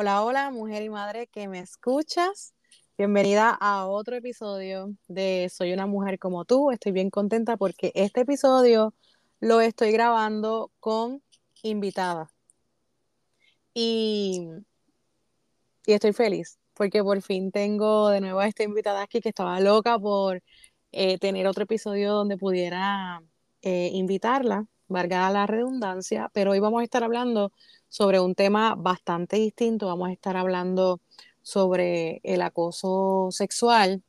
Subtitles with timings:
[0.00, 2.54] Hola, hola, mujer y madre que me escuchas.
[2.96, 6.70] Bienvenida a otro episodio de Soy una mujer como tú.
[6.70, 8.94] Estoy bien contenta porque este episodio
[9.40, 11.20] lo estoy grabando con
[11.64, 12.30] invitada.
[13.74, 14.46] Y,
[15.84, 19.58] y estoy feliz porque por fin tengo de nuevo a esta invitada aquí que estaba
[19.58, 20.44] loca por
[20.92, 23.20] eh, tener otro episodio donde pudiera
[23.62, 27.52] eh, invitarla, valga la redundancia, pero hoy vamos a estar hablando
[27.88, 29.86] sobre un tema bastante distinto.
[29.86, 31.00] Vamos a estar hablando
[31.42, 34.02] sobre el acoso sexual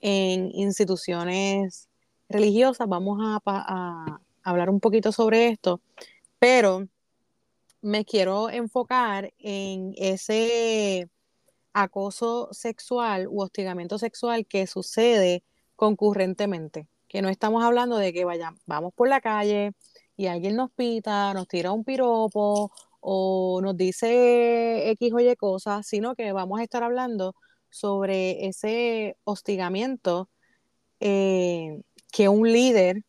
[0.00, 1.88] en instituciones
[2.28, 2.88] religiosas.
[2.88, 5.80] Vamos a, hablar un poquito sobre esto,
[6.38, 6.86] pero
[7.80, 11.08] me quiero enfocar en ese
[11.72, 15.42] acoso sexual u hostigamiento sexual que sucede
[15.76, 19.72] concurrentemente, que no estamos hablando de que vayamos, vamos por la calle
[20.16, 25.86] y alguien nos pita, nos tira un piropo o nos dice X o Y cosas,
[25.86, 27.34] sino que vamos a estar hablando
[27.70, 30.28] sobre ese hostigamiento
[31.00, 33.02] eh, que un líder,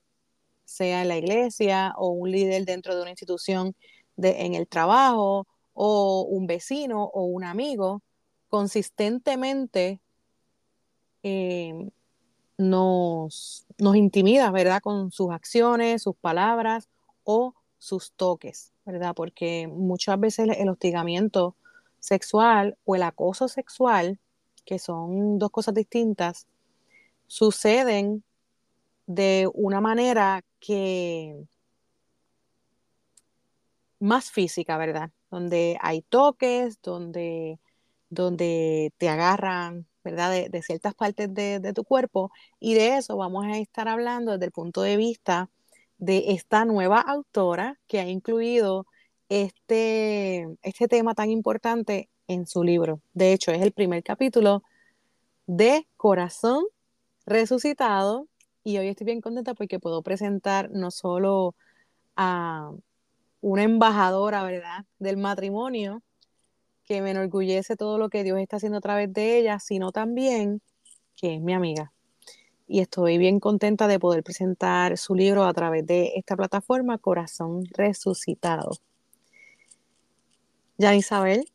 [0.66, 3.76] sea en la iglesia o un líder dentro de una institución
[4.16, 8.02] de, en el trabajo o un vecino o un amigo,
[8.50, 10.02] consistentemente
[11.24, 11.90] eh,
[12.58, 14.82] nos, nos intimida, ¿verdad?
[14.82, 16.90] Con sus acciones, sus palabras
[17.26, 19.14] o sus toques, ¿verdad?
[19.14, 21.56] Porque muchas veces el hostigamiento
[22.00, 24.20] sexual o el acoso sexual,
[24.64, 26.48] que son dos cosas distintas,
[27.28, 28.24] suceden
[29.08, 31.46] de una manera que
[34.00, 35.12] más física, ¿verdad?
[35.32, 37.60] Donde hay toques, donde,
[38.10, 40.32] donde te agarran, ¿verdad?
[40.50, 44.46] De, ciertas partes de, de, tu cuerpo y de eso vamos a estar hablando desde
[44.46, 45.50] el punto de vista
[45.98, 48.86] de esta nueva autora que ha incluido
[49.30, 53.02] este, este tema tan importante en su libro.
[53.14, 54.64] De hecho, es el primer capítulo
[55.48, 56.66] de Corazón
[57.26, 58.28] Resucitado
[58.64, 61.56] y hoy estoy bien contenta porque puedo presentar no solo
[62.16, 62.72] a
[63.42, 66.02] una embajadora, ¿verdad?, del matrimonio,
[66.86, 70.62] que me enorgullece todo lo que Dios está haciendo a través de ella, sino también
[71.16, 71.95] que es mi amiga
[72.68, 77.64] y estoy bien contenta de poder presentar su libro a través de esta plataforma, Corazón
[77.72, 78.72] Resucitado.
[80.78, 81.46] Ya Isabel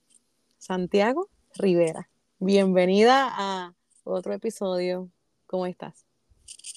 [0.59, 1.29] Santiago
[1.59, 5.11] Rivera, bienvenida a otro episodio.
[5.47, 6.07] ¿Cómo estás?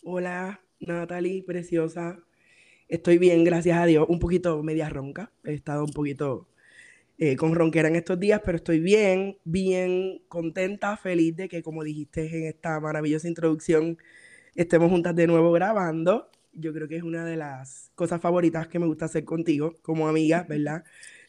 [0.04, 2.18] Hola, Natalie, preciosa.
[2.88, 4.06] Estoy bien, gracias a Dios.
[4.10, 5.32] Un poquito media ronca.
[5.44, 6.48] He estado un poquito
[7.18, 11.84] eh, con ronquera en estos días, pero estoy bien, bien contenta, feliz de que, como
[11.84, 13.98] dijiste en esta maravillosa introducción,
[14.56, 16.30] estemos juntas de nuevo grabando.
[16.54, 20.08] Yo creo que es una de las cosas favoritas que me gusta hacer contigo, como
[20.08, 20.84] amiga, ¿verdad?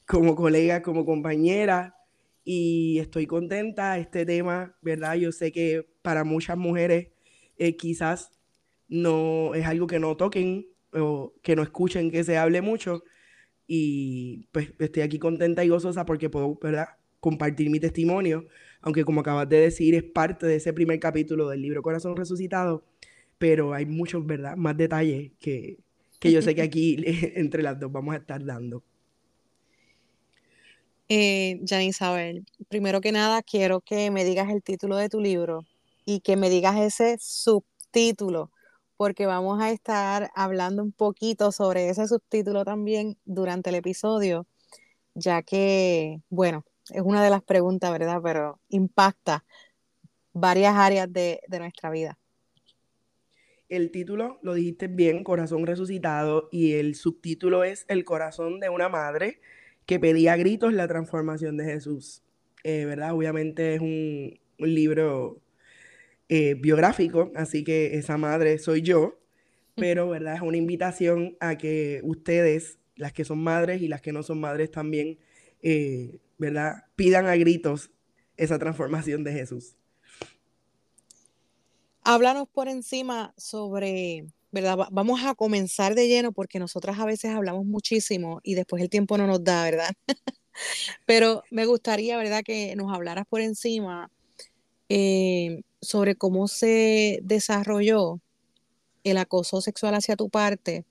[0.07, 1.97] Como colega, como compañera.
[2.45, 3.99] Y estoy contenta.
[3.99, 5.15] Este tema, ¿verdad?
[5.15, 7.09] Yo sé que para muchas mujeres
[7.59, 8.31] eh, quizás
[8.89, 13.03] no es algo que no toquen o que no escuchen que se hable mucho.
[13.67, 16.89] Y pues estoy aquí contenta y gozosa porque puedo, ¿verdad?
[17.21, 18.47] Compartir mi testimonio,
[18.83, 22.85] aunque como acabas de decir, es parte de ese primer capítulo del libro Corazón Resucitado
[23.39, 24.57] pero hay muchos, ¿verdad?
[24.57, 25.79] Más detalles que,
[26.21, 26.97] que yo sé que aquí
[27.37, 28.83] entre las dos vamos a estar dando.
[31.09, 35.67] Eh, Isabel, primero que nada quiero que me digas el título de tu libro
[36.07, 38.51] y que me digas ese subtítulo,
[38.97, 44.47] porque vamos a estar hablando un poquito sobre ese subtítulo también durante el episodio,
[45.15, 48.21] ya que, bueno, es una de las preguntas, ¿verdad?
[48.23, 49.45] Pero impacta
[50.33, 52.19] varias áreas de, de nuestra vida.
[53.69, 58.89] El título lo dijiste bien, Corazón Resucitado, y el subtítulo es El corazón de una
[58.89, 59.41] madre
[59.87, 62.23] que pedía a gritos la transformación de Jesús.
[62.63, 63.15] Eh, ¿Verdad?
[63.15, 65.41] Obviamente es un, libro
[66.29, 69.19] eh, biográfico, así que esa madre soy yo,
[69.77, 70.37] pero ¿verdad?
[70.37, 74.41] Es una invitación a que ustedes, las que son madres y las que no son
[74.41, 75.19] madres también,
[75.63, 76.85] eh, ¿verdad?
[76.97, 77.91] Pidan a gritos
[78.37, 79.77] esa transformación de Jesús.
[82.07, 84.77] Háblanos por encima sobre, ¿verdad?
[84.93, 89.17] Vamos a comenzar de lleno porque nosotras a veces hablamos muchísimo y después el tiempo
[89.17, 89.89] no nos da, ¿verdad?
[91.07, 94.11] Pero me gustaría, ¿verdad?, que nos hablaras por encima
[94.91, 98.21] eh, sobre cómo se desarrolló
[99.03, 100.85] el acoso sexual hacia tu parte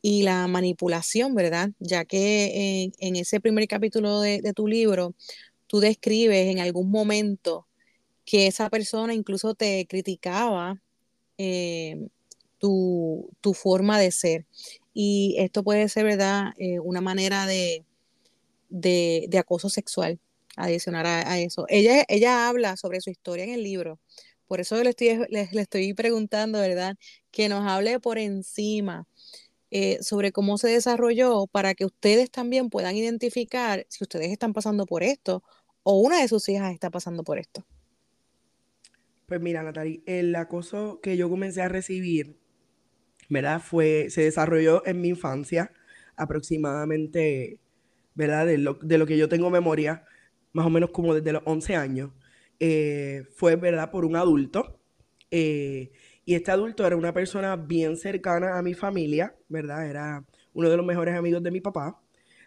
[0.00, 1.72] y la manipulación, ¿verdad?
[1.78, 5.14] Ya que en, ese primer capítulo de, de, tu libro,
[5.66, 7.67] tú describes en algún momento
[8.28, 10.82] que esa persona incluso te criticaba
[11.38, 12.08] eh,
[12.58, 14.44] tu, forma de ser.
[14.92, 17.86] Y esto puede ser, ¿verdad?, eh, una manera de,
[19.38, 20.20] acoso sexual
[20.56, 21.64] adicionar a, eso.
[21.70, 23.98] Ella, ella habla sobre su historia en el libro,
[24.46, 26.96] por eso le estoy, le, estoy preguntando, ¿verdad?
[27.30, 29.06] Que nos hable por encima
[29.70, 34.84] eh, sobre cómo se desarrolló para que ustedes también puedan identificar si ustedes están pasando
[34.86, 35.42] por esto
[35.82, 37.64] o una de sus hijas está pasando por esto.
[39.28, 42.38] Pues mira, Natalie, el acoso que yo comencé a recibir,
[43.28, 43.60] ¿verdad?
[43.62, 45.72] Fue, se desarrolló en mi infancia,
[46.16, 47.60] aproximadamente,
[48.14, 48.46] ¿verdad?
[48.46, 50.04] De lo, de lo que yo tengo memoria,
[50.52, 52.12] más o menos como desde los 11 años.
[52.60, 54.80] Eh, fue, ¿verdad?, por un adulto.
[55.30, 55.92] Eh,
[56.24, 59.88] y este adulto era una persona bien cercana a mi familia, ¿verdad?
[59.90, 62.00] Era uno de los mejores amigos de mi papá.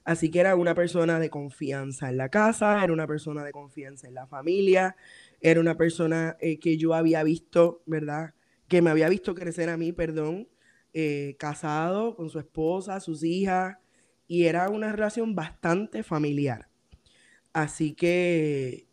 [0.04, 4.08] Así que era una persona de confianza en la casa, era una persona de confianza
[4.08, 4.96] en la familia,
[5.42, 8.34] era una persona eh, que yo había visto, ¿verdad?
[8.68, 10.48] Que me había visto crecer a mí, perdón,
[11.38, 13.78] casado con su esposa, sus hijas,
[14.28, 16.68] y era una relación bastante familiar.
[17.54, 18.88] Así que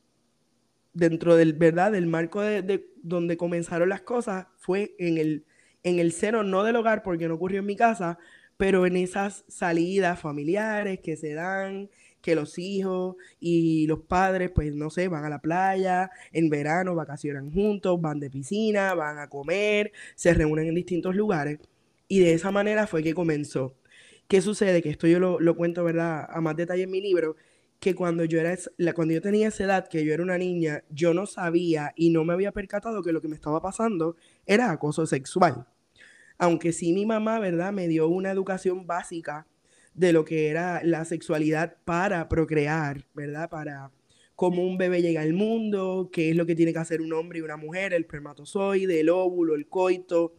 [0.92, 1.92] dentro del, ¿verdad?
[1.92, 5.46] del marco de, donde comenzaron las cosas fue en el,
[5.84, 8.18] en el seno, no del hogar, porque no ocurrió en mi casa,
[8.56, 11.88] pero en esas salidas familiares que se dan,
[12.20, 16.94] que los hijos y los padres, pues no sé, van a la playa, en verano
[16.94, 21.58] vacacionan juntos, van de piscina, van a comer, se reúnen en distintos lugares.
[22.08, 23.74] Y de esa manera fue que comenzó.
[24.28, 24.82] ¿Qué sucede?
[24.82, 26.26] Que esto yo lo, lo cuento, ¿verdad?
[26.30, 27.36] A más detalle en mi libro,
[27.80, 28.56] que cuando yo, era,
[28.94, 32.24] cuando yo tenía esa edad, que yo era una niña, yo no sabía y no
[32.24, 34.16] me había percatado que lo que me estaba pasando
[34.46, 35.66] era acoso sexual.
[36.38, 39.46] Aunque sí mi mamá, ¿verdad?, me dio una educación básica
[39.98, 43.50] de lo que era la sexualidad para procrear, ¿verdad?
[43.50, 43.90] Para
[44.36, 47.40] cómo un bebé llega al mundo, qué es lo que tiene que hacer un hombre
[47.40, 50.36] y una mujer, el espermatozoide, el óvulo, el coito.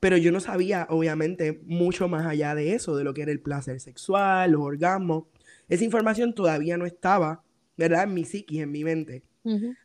[0.00, 3.40] Pero yo no sabía, obviamente, mucho más allá de eso, de lo que era el
[3.40, 5.26] placer sexual, los orgasmos.
[5.68, 7.44] Esa información todavía no estaba,
[7.76, 8.02] ¿verdad?
[8.02, 9.22] En mi psiquis, en mi mente.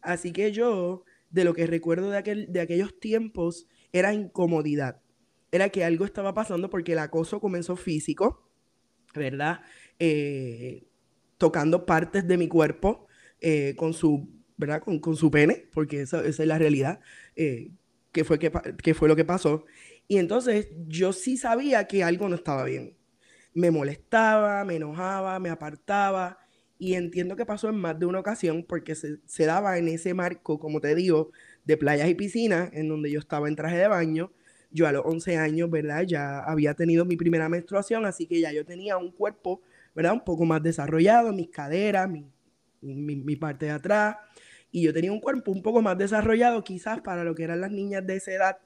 [0.02, 5.02] Así que yo, de lo que recuerdo de, aquel, de aquellos tiempos, era incomodidad.
[5.52, 8.42] Era que algo estaba pasando porque el acoso comenzó físico,
[9.14, 9.62] ¿verdad?
[10.00, 10.84] Eh,
[11.38, 13.08] tocando partes de mi cuerpo
[13.42, 14.82] eh, con su, ¿verdad?
[14.82, 17.00] Con, su pene, porque esa, es la realidad,
[17.36, 17.72] eh,
[18.12, 18.52] que, fue que,
[18.82, 19.66] que fue lo que pasó.
[20.08, 22.98] Y entonces yo sí sabía que algo no estaba bien
[23.54, 26.40] me molestaba, me enojaba, me apartaba.
[26.78, 30.60] Y entiendo que pasó en más de una ocasión porque se, daba en ese marco,
[30.60, 31.32] como te digo,
[31.66, 34.34] de playas y piscinas, en donde yo estaba en traje de baño.
[34.74, 36.04] Yo a los 11 años, ¿verdad?
[36.04, 39.62] Ya había tenido mi primera menstruación, así que ya yo tenía un cuerpo,
[39.96, 40.14] ¿verdad?
[40.14, 42.26] Un poco más desarrollado, mis caderas, mi,
[42.82, 44.18] mi, parte de atrás.
[44.72, 47.72] Y yo tenía un cuerpo un poco más desarrollado, quizás para lo que eran las
[47.72, 48.58] niñas de esa edad,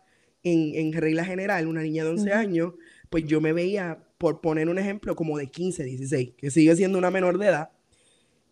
[0.43, 2.73] en, en regla general, una niña de 11 años,
[3.09, 6.97] pues yo me veía por poner un ejemplo, como de 15, 16, que sigue siendo
[6.97, 7.69] una menor de edad.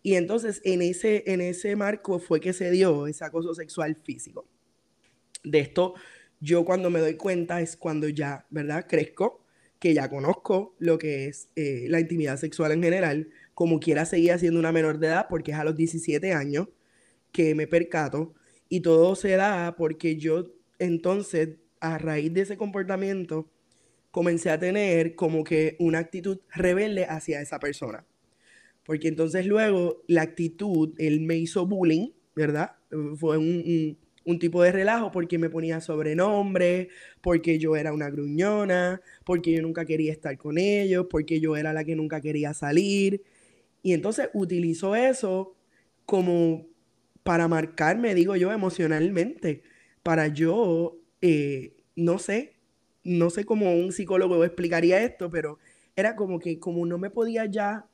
[0.02, 4.46] Y entonces en ese, en ese marco fue que se dio ese acoso sexual físico.
[5.42, 5.94] De esto,
[6.40, 8.86] yo cuando me doy cuenta es cuando ya, ¿verdad?
[8.88, 9.44] Crezco,
[9.78, 14.38] que ya conozco lo que es eh, la intimidad sexual en general, como quiera seguir
[14.38, 16.68] siendo una menor de edad, porque es a los 17 años
[17.32, 18.34] que me percato,
[18.68, 20.46] y todo se da porque yo
[20.78, 21.50] entonces,
[21.80, 23.48] a raíz de ese comportamiento,
[24.10, 28.04] comencé a tener como que una actitud rebelde hacia esa persona.
[28.84, 32.76] Porque entonces luego la actitud, él me hizo bullying, ¿verdad?
[33.16, 33.98] Fue un,
[34.38, 36.88] tipo de relajo porque me ponía sobrenombre,
[37.20, 41.72] porque yo era una gruñona, porque yo nunca quería estar con ellos, porque yo era
[41.72, 43.22] la que nunca quería salir.
[43.82, 45.54] Y entonces utilizó eso
[46.06, 46.66] como
[47.22, 49.62] para marcarme, digo yo, emocionalmente,
[50.02, 52.54] para yo, eh, no sé,
[53.04, 55.58] no sé cómo un psicólogo explicaría esto, pero
[55.96, 57.86] era como que como no me podía ya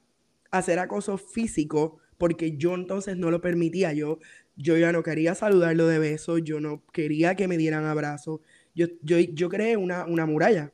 [0.51, 4.19] hacer acoso físico, porque yo entonces no lo permitía, yo,
[4.57, 8.41] yo ya no quería saludarlo de beso, yo no quería que me dieran abrazos,
[8.75, 10.73] yo, yo, yo creé una, una muralla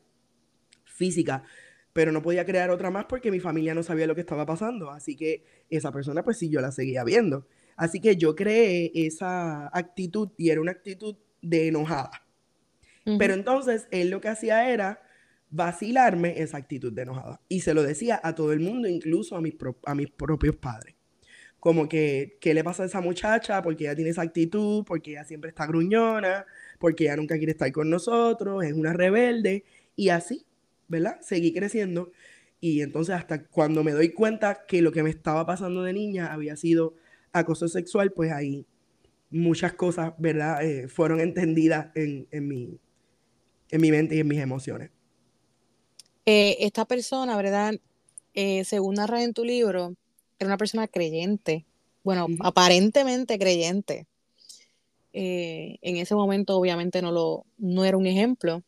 [0.84, 1.44] física,
[1.92, 4.90] pero no podía crear otra más porque mi familia no sabía lo que estaba pasando,
[4.90, 7.46] así que esa persona pues sí yo la seguía viendo.
[7.76, 12.10] Así que yo creé esa actitud y era una actitud de enojada.
[13.18, 15.00] Pero entonces él lo que hacía era
[15.48, 17.40] vacilarme esa actitud de enojada.
[17.48, 19.54] Y se lo decía a todo el mundo, incluso a mis,
[19.86, 20.97] a mis propios padres.
[21.60, 23.62] Como que, ¿qué le pasa a esa muchacha?
[23.62, 26.46] Porque ella tiene esa actitud, porque ella siempre está gruñona,
[26.78, 29.64] porque ella nunca quiere estar con nosotros, es una rebelde.
[29.96, 30.46] Y así,
[30.86, 31.18] ¿verdad?
[31.20, 32.12] Seguí creciendo.
[32.60, 36.32] Y entonces hasta cuando me doy cuenta que lo que me estaba pasando de niña
[36.32, 36.94] había sido
[37.32, 38.66] acoso sexual, pues ahí
[39.30, 40.64] muchas cosas, ¿verdad?
[40.64, 42.78] Eh, fueron entendidas en, en, mi,
[43.70, 44.90] en mi mente y en mis emociones.
[46.24, 47.74] Eh, esta persona, ¿verdad?
[48.34, 49.94] Eh, según narra en tu libro,
[50.38, 51.66] era una persona creyente
[52.08, 54.06] bueno, aparentemente creyente.
[55.12, 58.62] Eh, en ese momento obviamente no, lo, no era un ejemplo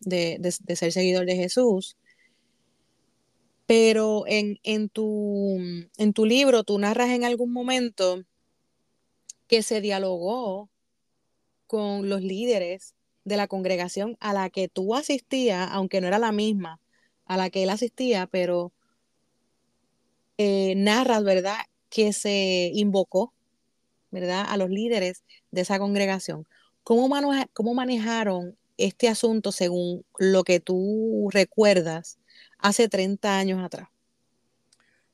[0.00, 0.38] de,
[0.74, 1.96] ser seguidor de Jesús,
[3.64, 5.56] pero en, en, tu,
[5.96, 8.22] en tu libro tú narras en algún momento
[9.46, 10.68] que se dialogó
[11.66, 12.94] con los líderes
[13.24, 16.80] de la congregación a la que tú asistías, aunque no era la misma
[17.24, 18.72] a la que él asistía, pero
[20.38, 21.56] eh, narras, ¿verdad?,
[21.88, 23.32] que se invocó,
[24.10, 26.46] ¿verdad?, a los líderes de esa congregación.
[26.82, 27.08] ¿Cómo,
[27.52, 32.18] ¿Cómo manejaron este asunto según lo que tú recuerdas
[32.58, 33.88] hace 30 años atrás?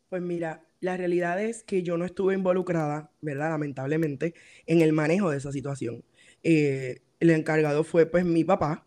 [0.09, 3.51] Pues mira, la realidad es que yo no estuve involucrada, ¿verdad?
[3.51, 4.35] Lamentablemente,
[4.67, 6.05] en el manejo de esa situación.
[6.43, 8.87] Eh, el encargado fue pues mi papá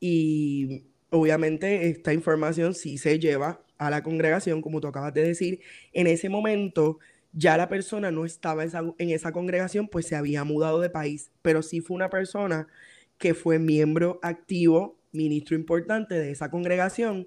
[0.00, 5.60] y obviamente esta información sí se lleva a la congregación, como tú acabas de decir.
[5.92, 6.98] En ese momento
[7.32, 11.62] ya la persona no estaba en esa congregación, pues se había mudado de país, pero
[11.62, 12.68] sí fue una persona
[13.16, 17.26] que fue miembro activo, ministro importante de esa congregación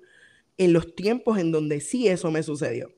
[0.57, 2.93] en los tiempos en donde sí eso me sucedió.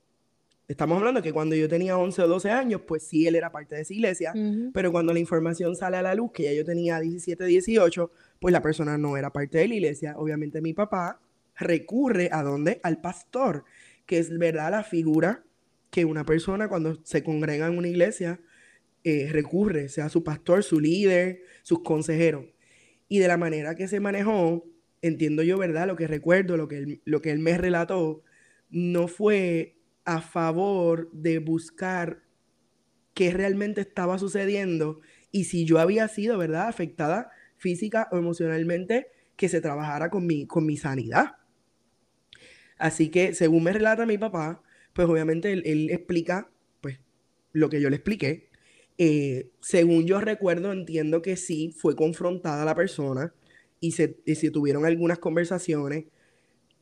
[0.68, 3.76] Estamos hablando que cuando yo tenía 11 o 12 años, pues sí, él era parte
[3.76, 4.34] de esa iglesia,
[4.74, 8.52] pero cuando la información sale a la luz, que ya yo tenía 17, 18, pues
[8.52, 10.16] la persona no era parte de la iglesia.
[10.18, 11.22] Obviamente mi papá
[11.58, 12.80] recurre a dónde?
[12.84, 13.66] Al pastor,
[14.06, 15.44] que es verdad la figura
[15.90, 18.40] que una persona cuando se congrega en una iglesia
[19.04, 22.46] eh, recurre, sea su pastor, su líder, sus consejeros.
[23.08, 24.66] Y de la manera que se manejó,
[25.02, 25.88] entiendo yo, ¿verdad?
[25.88, 28.24] Lo que recuerdo, lo que lo que él me relató,
[28.70, 32.24] no fue a favor de buscar
[33.14, 39.50] qué realmente estaba sucediendo y si yo había sido, ¿verdad?, afectada física o emocionalmente, que
[39.50, 41.38] se trabajara con mi, con mi sanidad.
[42.78, 44.62] Así que, según me relata mi papá,
[44.94, 46.50] pues obviamente él, explica,
[46.82, 47.00] pues,
[47.54, 48.50] lo que yo le expliqué.
[48.98, 53.34] Eh, según yo recuerdo, entiendo que sí, fue confrontada la persona
[53.80, 56.06] y se, y se tuvieron algunas conversaciones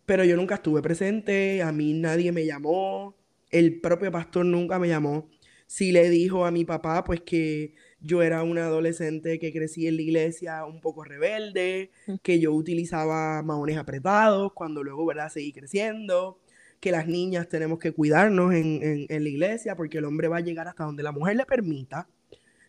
[0.05, 3.15] pero yo nunca estuve presente, a mí nadie me llamó,
[3.51, 5.29] el propio pastor nunca me llamó.
[5.67, 9.95] Sí le dijo a mi papá, pues que yo era una adolescente que crecí en
[9.95, 11.89] la iglesia un poco rebelde,
[12.21, 16.37] que yo utilizaba maones apretados cuando luego, ¿verdad?, seguí creciendo,
[16.79, 20.41] que las niñas tenemos que cuidarnos en, en la iglesia porque el hombre va a
[20.41, 22.07] llegar hasta donde la mujer le permita.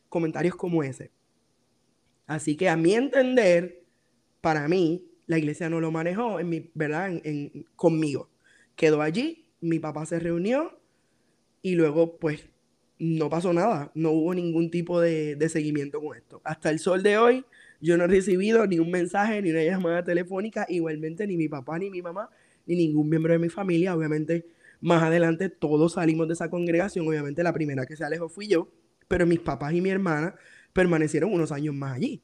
[0.08, 1.10] Comentarios como ese.
[2.26, 3.82] Así que a mi entender,
[4.40, 7.20] para mí, la iglesia no lo manejó en mi, ¿verdad?
[7.24, 8.30] En, conmigo.
[8.76, 10.78] Quedó allí, mi papá se reunió
[11.62, 12.46] y luego pues
[13.04, 16.40] no pasó nada, no hubo ningún tipo de, seguimiento con esto.
[16.42, 17.44] Hasta el sol de hoy
[17.80, 21.78] yo no he recibido ni un mensaje ni una llamada telefónica, igualmente ni mi papá
[21.78, 22.30] ni mi mamá
[22.66, 23.94] ni ningún miembro de mi familia.
[23.94, 24.46] Obviamente
[24.80, 28.70] más adelante todos salimos de esa congregación, obviamente la primera que se alejó fui yo,
[29.06, 30.34] pero mis papás y mi hermana
[30.72, 32.22] permanecieron unos años más allí.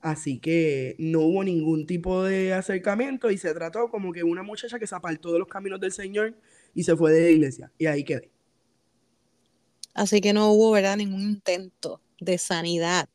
[0.00, 4.78] Así que no hubo ningún tipo de acercamiento y se trató como que una muchacha
[4.78, 6.36] que se apartó de los caminos del Señor
[6.74, 7.72] y se fue de la iglesia.
[7.76, 8.35] Y ahí quedé.
[9.96, 13.08] Así que no hubo, ¿verdad?, ningún intento de sanidad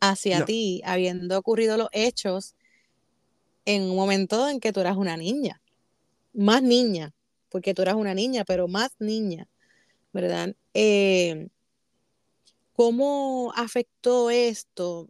[0.00, 2.54] hacia ti, habiendo ocurrido los hechos
[3.64, 5.62] en un momento en que tú eras una niña,
[6.34, 7.14] más niña,
[7.48, 9.48] porque tú eras una niña, pero más niña,
[10.12, 10.54] ¿verdad?
[10.74, 11.48] Eh,
[12.74, 15.08] ¿Cómo afectó esto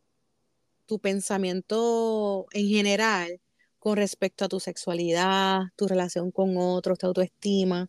[0.86, 3.40] tu pensamiento en general
[3.80, 7.88] con respecto a tu sexualidad, tu relación con otros, tu autoestima?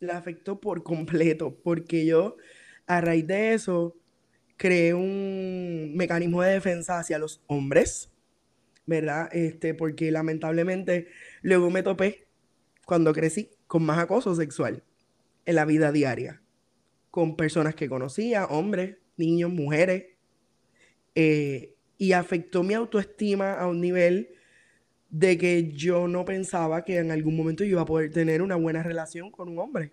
[0.00, 2.36] La afectó por completo, porque yo
[2.86, 3.96] a raíz de eso
[4.56, 8.10] creé un mecanismo de defensa hacia los hombres,
[8.86, 9.28] ¿verdad?
[9.32, 11.08] Este, porque lamentablemente
[11.42, 12.26] luego me topé
[12.86, 14.82] cuando crecí con más acoso sexual
[15.44, 16.42] en la vida diaria,
[17.10, 20.06] con personas que conocía, hombres, niños, mujeres,
[21.14, 24.30] eh, y afectó mi autoestima a un nivel
[25.10, 28.56] de que yo no pensaba que en algún momento yo iba a poder tener una
[28.56, 29.92] buena relación con un hombre.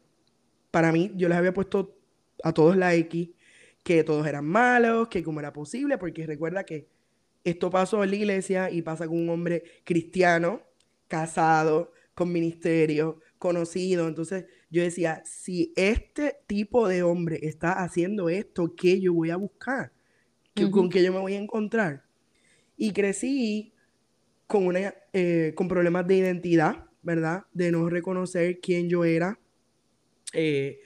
[0.71, 1.97] Para mí, yo les había puesto
[2.43, 3.29] a todos la X,
[3.83, 6.89] que todos eran malos, que cómo era posible, porque recuerda que
[7.43, 10.63] esto pasó en la iglesia y pasa con un hombre cristiano,
[11.07, 14.07] casado, con ministerio, conocido.
[14.07, 19.37] Entonces yo decía, si este tipo de hombre está haciendo esto, ¿qué yo voy a
[19.37, 19.93] buscar?
[20.71, 22.05] con que yo me voy a encontrar.
[22.77, 23.74] Y crecí
[24.47, 27.43] con, una, eh, con problemas de identidad, ¿verdad?
[27.53, 29.39] De no reconocer quién yo era.
[30.33, 30.79] Eh,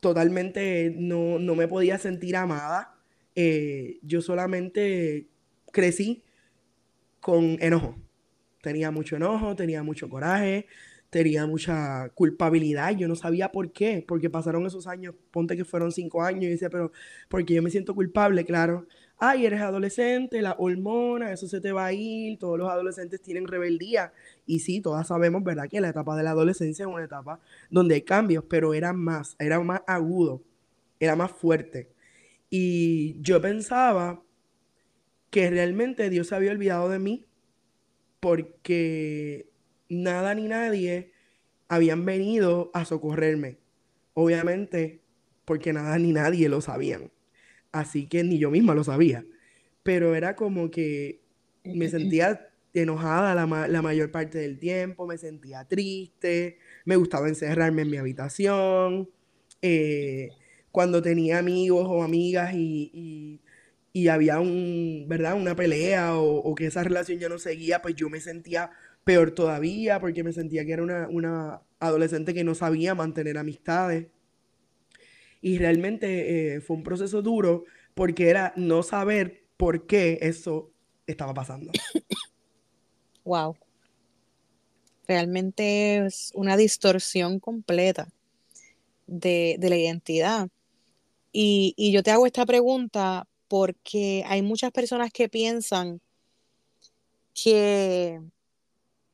[0.00, 2.96] totalmente no, me podía sentir amada.
[3.34, 5.28] Eh, yo solamente
[5.72, 6.22] crecí
[7.20, 7.96] con enojo.
[8.62, 10.66] Tenía mucho enojo, tenía mucho coraje,
[11.10, 15.92] tenía mucha culpabilidad, yo no sabía por qué, porque pasaron esos años, ponte que fueron
[15.92, 16.90] cinco años, y decía, pero
[17.28, 18.86] porque yo me siento culpable, claro.
[19.24, 23.46] Ay, eres adolescente, la hormona, eso se te va a ir, todos los adolescentes tienen
[23.46, 24.12] rebeldía.
[24.46, 25.68] Y sí, todas sabemos, ¿verdad?
[25.68, 27.38] Que la etapa de la adolescencia es una etapa
[27.70, 30.42] donde hay cambios, pero era más, era más agudo,
[30.98, 31.88] era más fuerte.
[32.50, 34.20] Y yo pensaba
[35.30, 37.24] que realmente Dios se había olvidado de mí
[38.18, 39.48] porque
[39.88, 41.12] nada ni nadie
[41.68, 43.58] habían venido a socorrerme.
[44.14, 45.00] Obviamente,
[45.44, 47.12] porque nada ni nadie lo sabían.
[47.72, 49.24] Así que ni yo misma lo sabía.
[49.82, 51.20] Pero era como que
[51.64, 57.90] me sentía enojada la, mayor parte del tiempo, me sentía triste, me gustaba encerrarme en
[57.90, 59.10] mi habitación.
[59.60, 60.30] Eh,
[60.70, 63.40] cuando tenía amigos o amigas y,
[64.10, 65.34] había un, ¿verdad?
[65.34, 68.70] una pelea o, o, que esa relación ya no seguía, pues yo me sentía
[69.04, 74.06] peor todavía porque me sentía que era una, adolescente que no sabía mantener amistades.
[75.42, 80.70] Y realmente eh, fue un proceso duro porque era no saber por qué eso
[81.06, 81.72] estaba pasando.
[83.24, 83.56] Wow.
[85.06, 88.08] Realmente es una distorsión completa
[89.06, 90.48] de, la identidad.
[91.30, 96.00] Y, y yo te hago esta pregunta porque hay muchas personas que piensan
[97.32, 98.20] que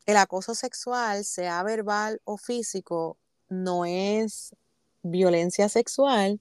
[0.06, 3.18] el acoso sexual, sea verbal o físico,
[3.50, 4.54] no es
[5.02, 6.40] violencia sexual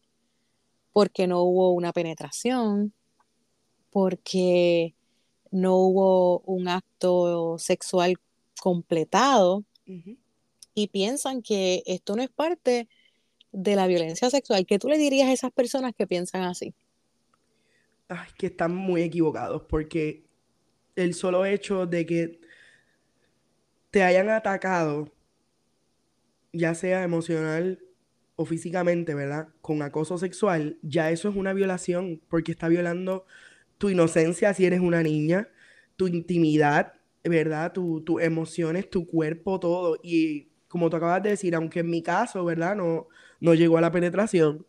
[0.94, 2.94] porque no hubo una penetración,
[3.92, 4.96] porque
[5.52, 8.16] no hubo un acto sexual
[8.60, 9.64] completado
[10.74, 12.90] y piensan que esto no es parte
[13.52, 14.66] de la violencia sexual.
[14.66, 16.74] ¿Qué tú le dirías a esas personas que piensan así?
[18.08, 20.24] Ay, que están muy equivocados porque
[20.96, 22.42] el solo hecho de que
[23.92, 25.12] te hayan atacado,
[26.54, 27.87] ya sea emocional
[28.38, 29.50] o físicamente, ¿verdad?
[29.62, 33.26] Con acoso sexual, ya eso es una violación porque está violando
[33.80, 35.50] tu inocencia si eres una niña,
[35.98, 37.74] tu intimidad, ¿verdad?
[37.74, 39.98] Tus emociones, tu cuerpo, todo.
[40.04, 42.76] Y como tú acabas de decir, aunque en mi caso, ¿verdad?
[42.76, 43.08] No,
[43.42, 44.68] no llegó a la penetración,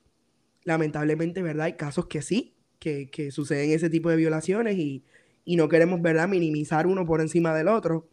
[0.65, 1.67] lamentablemente, ¿verdad?
[1.67, 5.05] Hay casos que sí, que, que suceden ese tipo de violaciones y,
[5.45, 6.27] y no queremos, ¿verdad?
[6.27, 8.09] Minimizar uno por encima del otro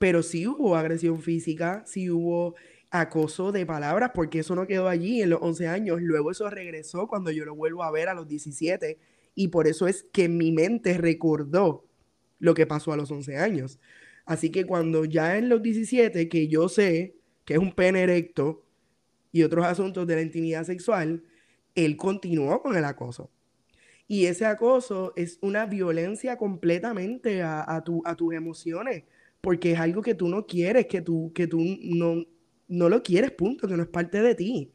[0.00, 2.54] pero sí hubo agresión física, sí hubo
[2.90, 7.06] acoso de palabras, porque eso no quedó allí en los 11 años, luego eso regresó
[7.06, 8.98] cuando yo lo vuelvo a ver a los 17,
[9.34, 11.86] y por eso es que mi mente recordó
[12.38, 13.78] lo que pasó a los 11 años.
[14.24, 18.64] Así que cuando ya en los 17, que yo sé que es un pene erecto
[19.32, 21.22] y otros asuntos de la intimidad sexual,
[21.74, 23.30] él continuó con el acoso.
[24.08, 29.04] Y ese acoso es una violencia completamente a, a tus emociones,
[29.40, 32.24] porque es algo que tú no quieres, que tú, que tú no,
[32.70, 34.72] no lo quieres, punto, que no es parte de ti.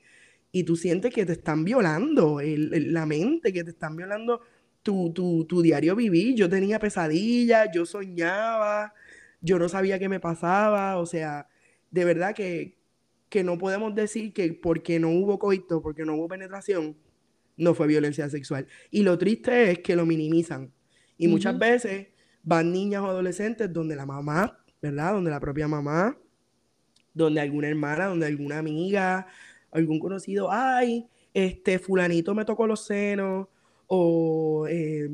[0.51, 4.41] Y tú sientes que te están violando la mente, que te están violando
[4.83, 5.11] tu,
[5.47, 6.35] tu, diario vivir.
[6.35, 8.93] Yo tenía pesadillas, yo soñaba,
[9.41, 11.47] yo no sabía qué me pasaba, o sea,
[11.89, 12.77] de verdad que,
[13.29, 16.95] que no podemos decir que porque no hubo coito, porque no hubo penetración,
[17.57, 18.67] no fue violencia sexual.
[18.91, 20.71] Y lo triste es que lo minimizan.
[21.17, 22.07] Y muchas veces
[22.43, 25.13] van niñas o adolescentes donde la mamá, ¿verdad?
[25.13, 26.17] Donde la propia mamá,
[27.15, 29.25] donde alguna hermana, donde alguna amiga,
[29.71, 33.47] algún conocido, ay, este fulanito me tocó los senos,
[33.87, 35.09] o eh,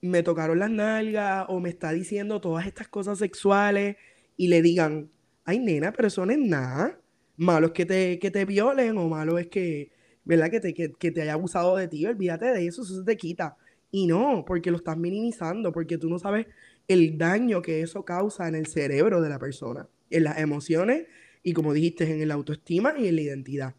[0.00, 3.96] me tocaron las nalgas, o me está diciendo todas estas cosas sexuales,
[4.36, 5.10] y le digan,
[5.44, 6.98] ay, nena, pero eso no es nada.
[7.36, 9.92] Malo es que te, que te violen, o malo es que,
[10.24, 10.50] ¿verdad?
[10.50, 13.56] Que te, que, te haya abusado de ti, olvídate de eso, eso se te quita.
[13.90, 16.46] Y no, porque lo estás minimizando, porque tú no sabes
[16.88, 21.06] el daño que eso causa en el cerebro de la persona, en las emociones
[21.42, 23.74] y como dijiste, en la autoestima y en la identidad.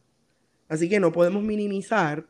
[0.68, 2.28] Así que no podemos minimizar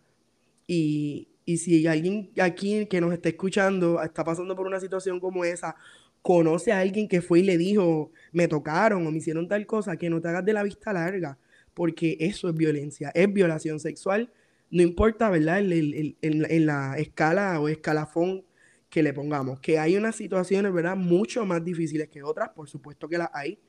[0.67, 5.45] y, y si alguien aquí que nos está escuchando está pasando por una situación como
[5.45, 5.75] esa,
[6.21, 9.97] conoce a alguien que fue y le dijo, me tocaron o me hicieron tal cosa,
[9.97, 11.37] que no te hagas de la vista larga,
[11.73, 14.31] porque eso es violencia, es violación sexual,
[14.71, 15.59] no importa, ¿verdad?
[15.59, 18.43] en la escala o escalafón
[18.89, 19.59] que le pongamos.
[19.59, 20.95] Que hay unas situaciones, ¿verdad?
[20.95, 23.59] Mucho más difíciles que otras, por supuesto que las hay,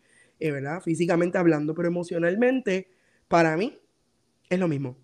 [0.41, 0.81] eh, ¿verdad?
[0.81, 2.89] Físicamente hablando, pero emocionalmente,
[3.29, 3.79] para mí,
[4.51, 4.97] es lo mismo.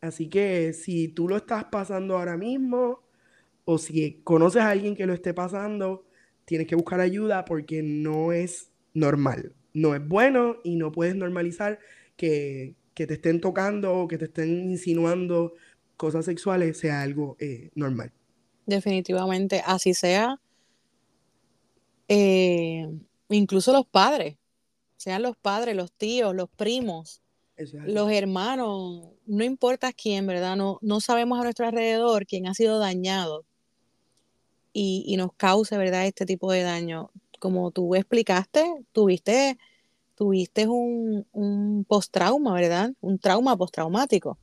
[0.00, 3.00] Así que si tú lo estás pasando ahora mismo,
[3.64, 6.04] o si conoces a alguien que lo esté pasando,
[6.44, 9.54] tienes que buscar ayuda porque no es normal.
[9.72, 11.78] No es bueno y no puedes normalizar
[12.16, 15.54] que, te estén tocando o que te estén insinuando
[15.96, 18.12] cosas sexuales sea algo eh, normal.
[18.66, 20.38] Definitivamente, así sea.
[22.08, 22.88] Eh,
[23.36, 24.36] incluso los padres.
[24.96, 27.22] Sean los padres, los tíos, los primos,
[27.56, 30.56] los hermanos, no importa quién, ¿verdad?
[30.56, 33.44] No, no sabemos a nuestro alrededor quién ha sido dañado
[34.72, 36.06] y, nos cause, ¿verdad?
[36.06, 37.10] Este tipo de daño.
[37.38, 39.58] Como tú explicaste, tuviste,
[40.16, 42.92] tuviste un, un post-trauma, ¿verdad?
[43.00, 44.38] Un trauma postraumático.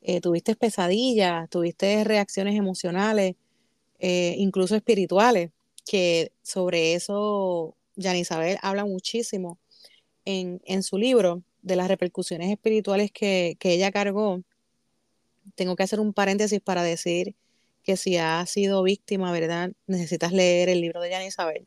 [0.00, 3.36] Eh, tuviste pesadillas, tuviste reacciones emocionales,
[3.98, 5.50] eh, incluso espirituales,
[5.84, 9.58] que sobre eso Jan Isabel habla muchísimo
[10.24, 14.42] en, en su libro de las repercusiones espirituales que, ella cargó,
[15.54, 17.34] tengo que hacer un paréntesis para decir
[17.82, 19.72] que si has sido víctima, ¿verdad?
[19.86, 21.66] Necesitas leer el libro de Jan Isabel.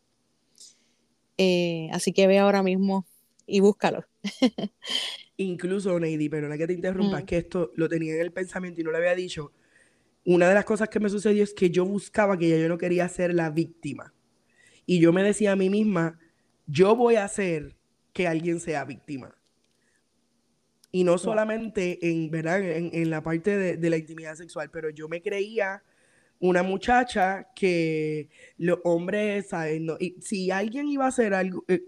[1.37, 3.05] Eh, así que ve ahora mismo
[3.45, 4.05] y búscalo.
[5.37, 7.25] Incluso, Neidi, pero no que te interrumpa, mm.
[7.25, 9.51] que esto lo tenía en el pensamiento y no lo había dicho.
[10.25, 12.77] Una de las cosas que me sucedió es que yo buscaba que ya yo no
[12.77, 14.13] quería ser la víctima.
[14.85, 16.19] Y yo me decía a mí misma,
[16.67, 17.75] yo voy a hacer
[18.11, 19.35] que alguien sea víctima.
[20.91, 22.61] Y no solamente en, ¿verdad?
[22.61, 25.81] En, la parte de, la intimidad sexual, pero yo me creía
[26.39, 29.87] una muchacha que los hombres, ¿saben?
[29.99, 31.83] y si alguien iba a hacer algo, eh,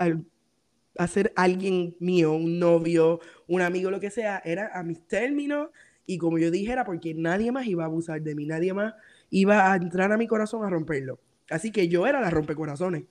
[0.98, 5.70] a ser alguien mío, un novio, un amigo, lo que sea, era a mis términos
[6.06, 8.94] y como yo dije, era porque nadie más iba a abusar de mí, nadie más
[9.30, 11.20] iba a entrar a mi corazón a romperlo.
[11.50, 13.06] Así que yo era la rompecorazones.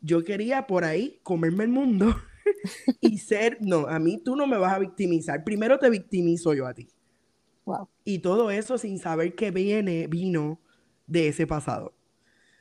[0.00, 2.14] Yo quería por ahí comerme el mundo
[3.00, 5.44] y ser, no, a mí tú no me vas a victimizar.
[5.44, 6.88] Primero te victimizo yo a ti.
[8.04, 10.60] Y todo eso sin saber que viene, vino
[11.06, 11.94] de ese pasado.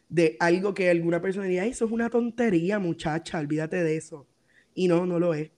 [0.09, 4.27] De algo que alguna persona diría, eso es una tontería, muchacha, olvídate de eso.
[4.73, 5.51] Y no, no lo es.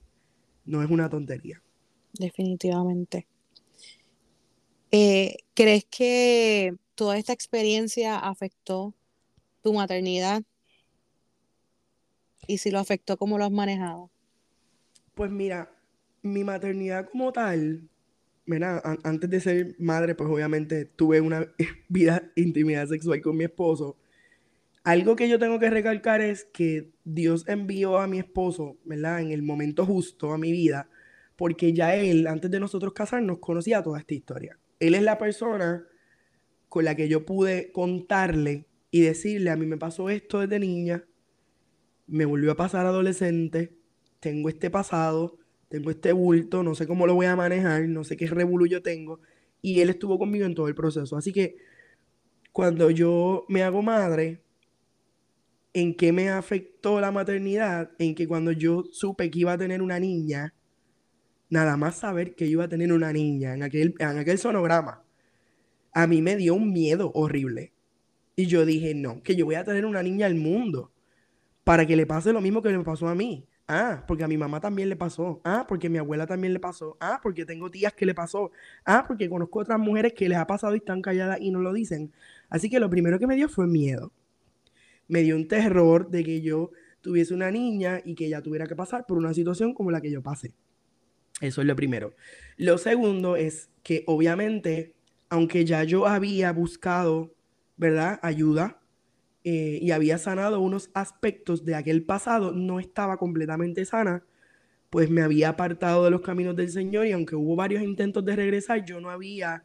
[0.64, 1.62] No es una tontería.
[2.12, 3.26] Definitivamente.
[4.90, 8.94] Eh, ¿Crees que toda esta experiencia afectó
[9.62, 10.42] tu maternidad?
[12.46, 14.10] Y si lo afectó, ¿cómo lo has manejado?
[15.14, 15.70] Pues mira,
[16.22, 17.88] mi maternidad como tal,
[18.46, 21.46] mira, antes de ser madre, pues obviamente tuve una
[21.88, 23.96] vida intimidad sexual con mi esposo.
[24.82, 29.20] Algo que yo tengo que recalcar es que Dios envió a mi esposo, ¿verdad?
[29.20, 30.88] En el momento justo a mi vida,
[31.36, 34.58] porque ya él, antes de nosotros casarnos, conocía toda esta historia.
[34.78, 35.86] Él es la persona
[36.68, 41.04] con la que yo pude contarle y decirle, a mí me pasó esto desde niña,
[42.06, 43.72] me volvió a pasar adolescente,
[44.18, 48.16] tengo este pasado, tengo este bulto, no sé cómo lo voy a manejar, no sé
[48.16, 49.20] qué revuelo yo tengo.
[49.62, 51.16] Y él estuvo conmigo en todo el proceso.
[51.16, 51.56] Así que
[52.52, 54.42] cuando yo me hago madre,
[55.72, 57.92] ¿en qué me afectó la maternidad?
[57.98, 60.54] En que cuando yo supe que iba a tener una niña,
[61.48, 65.04] nada más saber que iba a tener una niña en aquel, en aquel sonograma,
[65.92, 67.72] a mí me dio un miedo horrible.
[68.40, 70.90] Y yo dije, no, que yo voy a tener una niña al mundo
[71.62, 73.44] para que le pase lo mismo que me pasó a mí.
[73.68, 75.42] Ah, porque a mi mamá también le pasó.
[75.44, 76.96] Ah, porque a mi abuela también le pasó.
[77.00, 78.50] Ah, porque tengo tías que le pasó.
[78.86, 81.74] Ah, porque conozco otras mujeres que les ha pasado y están calladas y no lo
[81.74, 82.12] dicen.
[82.48, 84.10] Así que lo primero que me dio fue miedo.
[85.06, 86.70] Me dio un terror de que yo
[87.02, 90.10] tuviese una niña y que ella tuviera que pasar por una situación como la que
[90.10, 90.54] yo pasé.
[91.42, 92.14] Eso es lo primero.
[92.56, 94.94] Lo segundo es que obviamente,
[95.28, 97.34] aunque ya yo había buscado,
[97.80, 98.20] ¿verdad?
[98.22, 98.78] Ayuda
[99.42, 104.22] eh, y había sanado unos aspectos de aquel pasado, no estaba completamente sana,
[104.90, 108.36] pues me había apartado de los caminos del Señor y aunque hubo varios intentos de
[108.36, 109.64] regresar, yo no había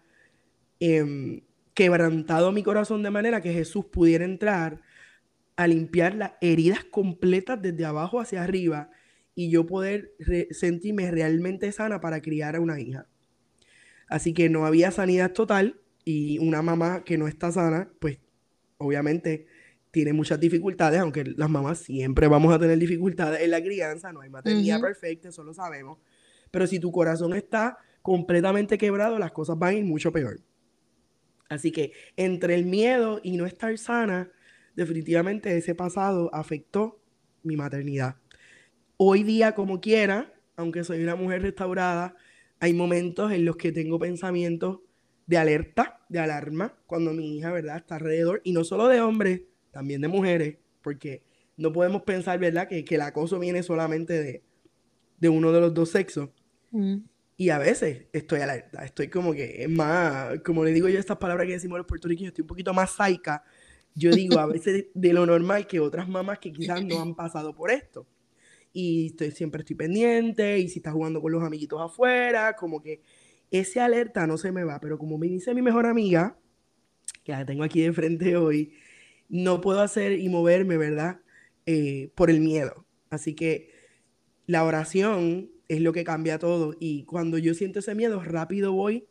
[0.80, 1.42] em,
[1.74, 4.82] quebrantado mi corazón de manera que Jesús pudiera entrar
[5.58, 8.92] a limpiar las heridas completas desde abajo hacia arriba
[9.36, 10.14] y yo poder
[10.52, 13.08] sentirme realmente sana para criar a una hija.
[14.08, 18.20] Así que no había sanidad total y una mamá que no está sana, pues
[18.78, 19.48] obviamente
[19.90, 24.22] tiene muchas dificultades, aunque las mamás siempre vamos a tener dificultades en la crianza, no
[24.22, 25.98] hay maternidad perfecta, eso lo sabemos.
[26.52, 30.40] Pero si tu corazón está completamente quebrado, las cosas van a ir mucho peor.
[31.50, 34.32] Así que entre el miedo y no estar sana,
[34.76, 37.02] definitivamente ese pasado afectó
[37.44, 38.18] mi maternidad.
[38.98, 42.16] Hoy día, como quiera, aunque soy una mujer restaurada,
[42.60, 44.80] hay momentos en los que tengo pensamientos
[45.28, 49.42] de alerta, de alarma, cuando mi hija, ¿verdad?, está alrededor, y no solo de hombres,
[49.72, 51.24] también de mujeres, porque
[51.58, 54.44] no podemos pensar, ¿verdad?, que, el acoso viene solamente
[55.20, 56.30] de, uno de los dos sexos.
[56.72, 56.98] Mm.
[57.38, 61.18] Y a veces estoy alerta, estoy como que es más, como le digo yo estas
[61.18, 63.44] palabras que decimos los puertorriqueños, estoy un poquito más saica.
[63.94, 67.54] Yo digo a veces de lo normal que otras mamás que quizás no han pasado
[67.54, 68.08] por esto.
[68.72, 73.02] Y estoy, siempre estoy pendiente, y si está jugando con los amiguitos afuera, como que
[73.60, 74.80] ese alerta no se me va.
[74.80, 76.38] Pero como me dice mi mejor amiga,
[77.24, 78.74] que la tengo aquí de frente hoy,
[79.30, 81.20] no puedo hacer y moverme, ¿verdad?
[81.66, 82.86] Eh, por el miedo.
[83.10, 83.72] Así que
[84.46, 86.76] la oración es lo que cambia todo.
[86.80, 89.08] Y cuando yo siento ese miedo, rápido voy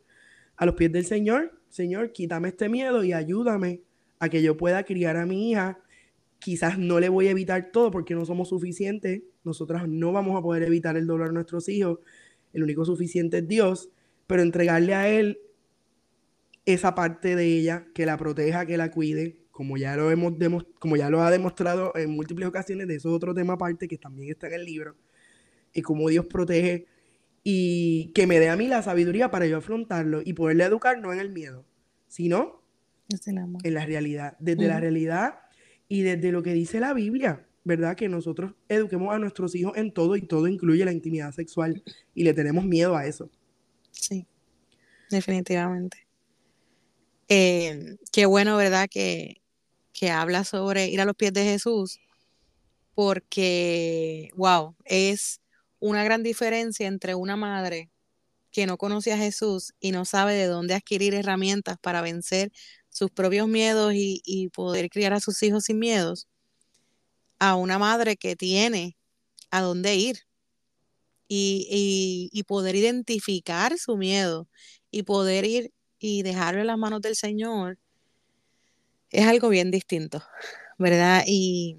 [0.55, 1.59] a los pies del Señor.
[1.69, 3.81] Señor, quítame este miedo y ayúdame
[4.19, 5.79] a que yo pueda criar a mi hija.
[6.39, 9.23] Quizás no le voy a evitar todo porque no somos suficientes.
[9.43, 11.99] Nosotras no vamos a poder evitar el dolor a nuestros hijos.
[12.53, 13.89] El único suficiente es Dios.
[14.27, 15.39] Pero entregarle a Él
[16.65, 20.33] esa parte de ella, que la proteja, que la cuide, como ya lo, hemos
[20.79, 23.97] como ya lo ha demostrado en múltiples ocasiones, de eso es otro tema aparte que
[23.97, 24.95] también está en el libro,
[25.73, 26.87] y cómo Dios protege
[27.43, 31.13] y que me dé a mí la sabiduría para yo afrontarlo y poderle educar no
[31.13, 31.63] en el miedo,
[32.07, 32.63] sino
[33.63, 35.35] en la realidad, desde la realidad
[35.87, 37.95] y desde lo que dice la Biblia, ¿verdad?
[37.95, 41.83] Que nosotros eduquemos a nuestros hijos en todo y todo incluye la intimidad sexual
[42.15, 43.29] y le tenemos miedo a eso.
[43.99, 44.27] Sí,
[45.09, 46.05] definitivamente.
[47.27, 48.87] Eh, qué bueno, ¿verdad?
[48.89, 49.41] Que,
[49.93, 51.99] que habla sobre ir a los pies de Jesús,
[52.93, 55.41] porque, wow, es
[55.79, 57.89] una gran diferencia entre una madre
[58.51, 62.51] que no conoce a Jesús y no sabe de dónde adquirir herramientas para vencer
[62.89, 66.27] sus propios miedos y, poder criar a sus hijos sin miedos,
[67.37, 68.95] a una madre que tiene
[69.51, 70.19] a dónde ir
[71.27, 74.47] y, y poder identificar su miedo
[74.91, 77.79] y poder ir y dejarlo en las manos del Señor
[79.15, 80.23] es algo bien distinto,
[80.77, 81.23] ¿verdad?
[81.27, 81.77] Y,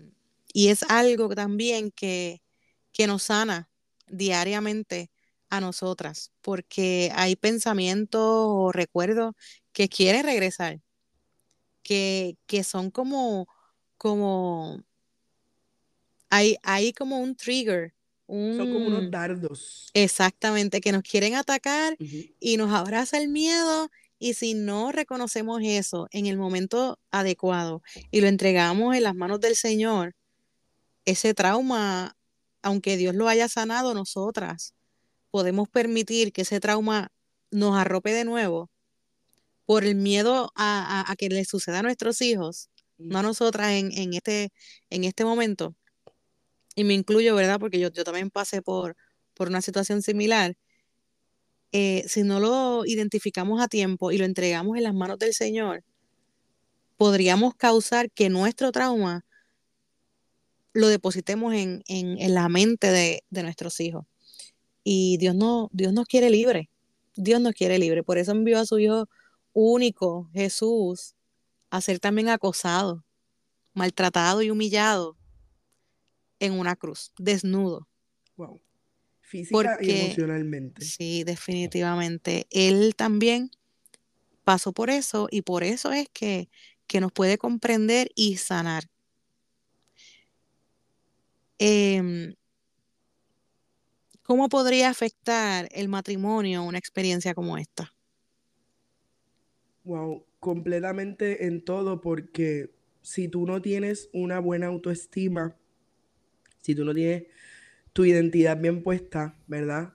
[0.54, 2.42] es algo también que,
[2.92, 3.68] que nos sana
[4.08, 5.10] diariamente
[5.50, 9.34] a nosotras, porque hay pensamientos o recuerdos
[9.72, 10.80] que quieren regresar,
[11.82, 13.48] que, que son como,
[13.98, 14.82] como,
[16.30, 17.95] hay, hay como un trigger
[18.26, 19.90] son como unos dardos.
[19.94, 26.08] Exactamente, que nos quieren atacar y nos abraza el miedo y si no reconocemos eso
[26.10, 30.14] en el momento adecuado y lo entregamos en las manos del Señor,
[31.04, 32.16] ese trauma,
[32.62, 34.74] aunque Dios lo haya sanado, nosotras
[35.30, 37.12] podemos permitir que ese trauma
[37.50, 38.70] nos arrope de nuevo
[39.66, 44.14] por el miedo a, que le suceda a nuestros hijos, no a nosotras en, en,
[44.14, 44.52] este,
[44.90, 45.74] en este momento.
[46.76, 47.58] Y me incluyo, ¿verdad?
[47.58, 48.96] Porque yo, yo también pasé por,
[49.34, 50.56] por una situación similar
[51.72, 55.84] eh, si no lo identificamos a tiempo y lo entregamos en las manos del Señor,
[56.96, 59.24] podríamos causar que nuestro trauma
[60.72, 61.82] lo depositemos en,
[62.34, 64.06] la mente de, nuestros hijos.
[64.84, 66.70] Y Dios, no, Dios nos quiere libre.
[67.14, 68.02] Dios nos quiere libre.
[68.02, 69.06] Por eso envió a su Hijo
[69.52, 71.14] único, Jesús,
[71.70, 73.04] a ser también acosado,
[73.74, 75.16] maltratado y humillado
[76.40, 77.88] en una cruz, desnudo.
[78.36, 78.60] Wow
[79.26, 80.84] física y emocionalmente.
[80.84, 82.46] Sí, definitivamente.
[82.50, 83.50] Él también
[84.44, 86.48] pasó por eso y por eso es que,
[87.00, 88.84] nos puede comprender y sanar.
[91.58, 92.34] Em,
[94.22, 97.92] ¿Cómo podría afectar el matrimonio una experiencia como esta?
[99.84, 102.70] Wow, completamente en todo, porque
[103.02, 105.54] si tú no tienes una buena autoestima,
[106.66, 107.26] si tú no tienes
[107.92, 109.94] tu identidad bien puesta, ¿verdad?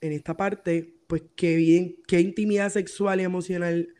[0.00, 3.94] En esta parte, pues qué bien, qué intimidad sexual y emocional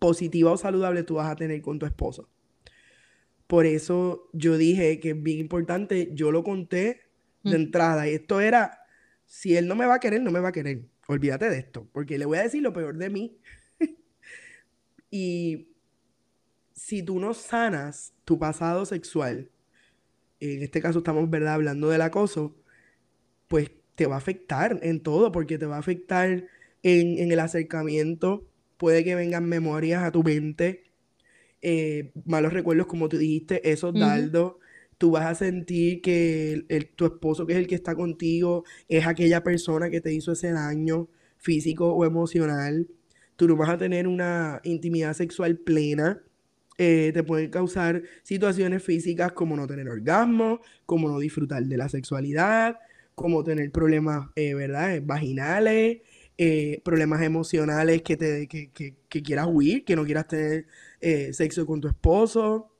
[0.00, 2.28] positiva o saludable tú vas a tener con tu esposo.
[3.46, 7.02] Por eso yo dije que es bien importante, yo lo conté
[7.44, 8.80] de entrada y esto era,
[9.24, 10.82] si él no me va a querer, no me va a querer.
[11.06, 13.38] Olvídate de esto, porque le voy a decir lo peor de mí.
[15.12, 15.68] y
[16.72, 19.48] si tú no sanas tu pasado sexual,
[20.40, 22.56] en este caso estamos, ¿verdad?, hablando del acoso,
[23.48, 26.44] pues te va a afectar en todo, porque te va a afectar
[26.82, 28.46] en, el acercamiento,
[28.76, 30.84] puede que vengan memorias a tu mente,
[31.62, 34.56] eh, malos recuerdos, como tú dijiste, esos dardos,
[34.98, 39.42] tú vas a sentir que tu esposo, que es el que está contigo, es aquella
[39.42, 42.88] persona que te hizo ese daño físico o emocional.
[43.36, 46.22] Tú no vas a tener una intimidad sexual plena.
[46.78, 51.88] Eh, te pueden causar situaciones físicas como no tener orgasmo, como no disfrutar de la
[51.88, 52.78] sexualidad,
[53.14, 55.00] como tener problemas, eh, ¿verdad?
[55.02, 56.02] Vaginales,
[56.36, 60.66] eh, problemas emocionales que, te, que, quieras huir, que no quieras tener
[61.32, 62.72] sexo con tu esposo.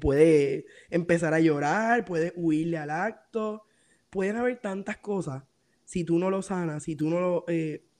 [0.00, 3.64] puede empezar a llorar, puede huirle al acto.
[4.10, 5.44] Pueden haber tantas cosas
[5.84, 7.44] si tú no lo sanas, si tú no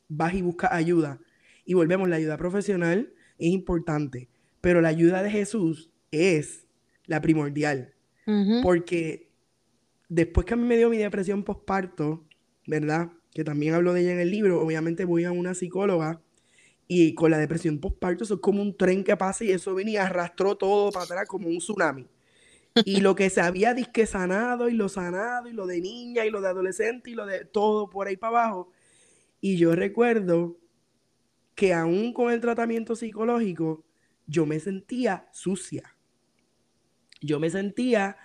[0.09, 1.20] vas y buscas ayuda.
[1.64, 4.29] Y volvemos, la ayuda profesional es importante,
[4.64, 6.66] pero la ayuda de Jesús es
[7.05, 7.92] la primordial.
[8.62, 9.29] Porque
[10.09, 12.24] después que a mí me dio mi depresión postparto,
[12.66, 13.11] ¿verdad?
[13.35, 16.22] Que también hablo de ella en el libro, obviamente voy a una psicóloga
[16.88, 19.92] y con la depresión postparto eso es como un tren que pasa y eso venía
[19.92, 22.07] y arrastró todo para atrás como un tsunami.
[22.87, 26.31] Y lo que se había disque sanado y lo sanado y lo de niña y
[26.31, 28.70] lo de adolescente y lo de todo por ahí para abajo.
[29.42, 30.57] Y yo recuerdo
[31.55, 33.85] que aún con el tratamiento psicológico,
[34.26, 35.96] yo me sentía sucia.
[37.20, 38.16] Yo me sentía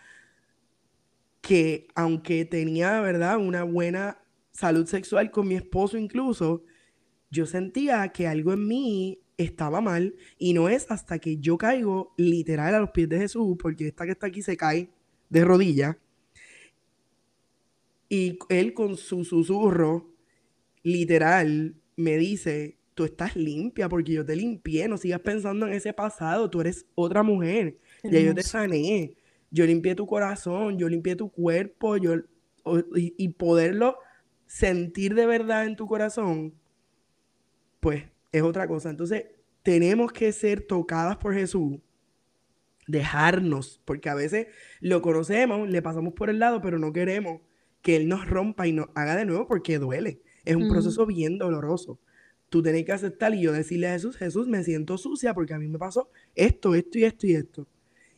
[1.41, 6.63] que aunque tenía, ¿verdad?, una buena salud sexual con mi esposo incluso,
[7.31, 12.13] yo sentía que algo en mí estaba mal y no es hasta que yo caigo
[12.17, 14.89] literal a los pies de Jesús, porque esta que está aquí se cae
[15.29, 15.95] de rodillas,
[18.09, 20.12] y él con su susurro
[20.81, 25.93] literal me dice, tú estás limpia porque yo te limpié, no sigas pensando en ese
[25.93, 29.15] pasado, tú eres otra mujer, ya yo te sané,
[29.51, 32.15] yo limpié tu corazón, yo limpié tu cuerpo, yo,
[32.93, 33.99] y poderlo
[34.47, 36.53] sentir de verdad en tu corazón,
[37.79, 38.89] pues es otra cosa.
[38.89, 39.27] Entonces,
[39.63, 41.79] tenemos que ser tocadas por Jesús,
[42.85, 44.47] dejarnos, porque a veces
[44.81, 47.39] lo conocemos, le pasamos por el lado, pero no queremos
[47.81, 50.19] que Él nos rompa y nos haga de nuevo porque duele.
[50.43, 51.97] Es un proceso bien doloroso.
[52.49, 55.59] Tú tienes que aceptar y yo decirle a Jesús, Jesús, me siento sucia porque a
[55.59, 57.67] mí me pasó esto, esto y esto y esto.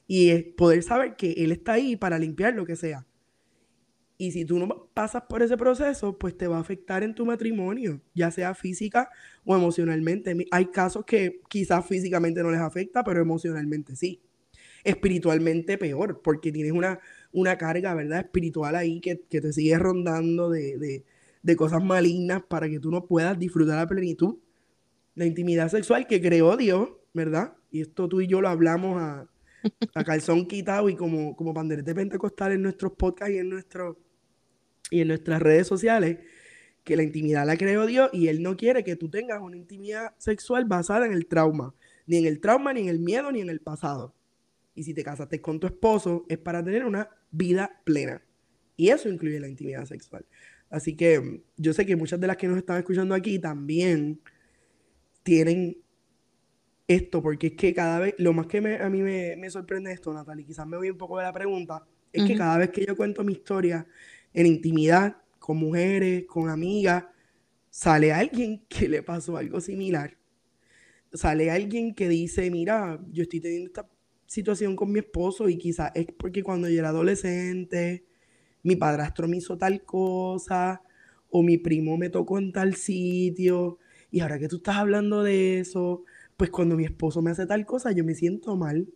[0.07, 3.05] Y poder saber que Él está ahí para limpiar lo que sea.
[4.21, 7.25] Y si tú no pasas por ese proceso, pues te va a afectar en tu
[7.25, 9.09] matrimonio, ya sea física
[9.43, 10.45] o emocionalmente.
[10.51, 14.21] Hay casos que quizás físicamente no les afecta, pero emocionalmente sí.
[14.83, 16.99] Espiritualmente peor, porque tienes una,
[17.31, 18.19] una carga, ¿verdad?
[18.19, 21.03] Espiritual ahí que, te sigue rondando de,
[21.55, 24.37] cosas malignas para que tú no puedas disfrutar a plenitud
[25.15, 27.53] la intimidad sexual que creó Dios, ¿verdad?
[27.69, 29.29] Y esto tú y yo lo hablamos a,
[29.93, 33.97] a calzón quitado y como, como panderete pentecostal en nuestros podcasts y en nuestros
[34.89, 36.19] y en nuestras redes sociales
[36.83, 40.13] que la intimidad la creó Dios y Él no quiere que tú tengas una intimidad
[40.17, 41.73] sexual basada en el trauma,
[42.07, 44.13] ni en el trauma, ni en el miedo, ni en el pasado.
[44.75, 48.21] Y si te casaste con tu esposo es para tener una vida plena.
[48.75, 50.25] Y eso incluye la intimidad sexual.
[50.71, 54.19] Así que mm, yo sé que muchas de las que nos están escuchando aquí también
[55.21, 55.77] tienen
[56.87, 60.45] esto, porque es que cada vez, lo más que a mí me, sorprende esto, Natalie,
[60.45, 63.23] quizás me voy un poco de la pregunta, es que cada vez que yo cuento
[63.23, 63.85] mi historia
[64.33, 67.05] en intimidad, con mujeres, con amigas,
[67.69, 70.17] sale alguien que le pasó algo similar.
[71.13, 73.89] Sale alguien que dice, mira, yo estoy teniendo esta
[74.25, 78.05] situación con mi esposo y quizás es porque cuando yo era adolescente,
[78.63, 80.81] mi padrastro me hizo tal cosa,
[81.29, 83.79] o mi primo me tocó en tal sitio,
[84.11, 86.03] y ahora que tú estás hablando de eso,
[86.37, 88.87] pues cuando mi esposo me hace tal cosa, yo me siento mal.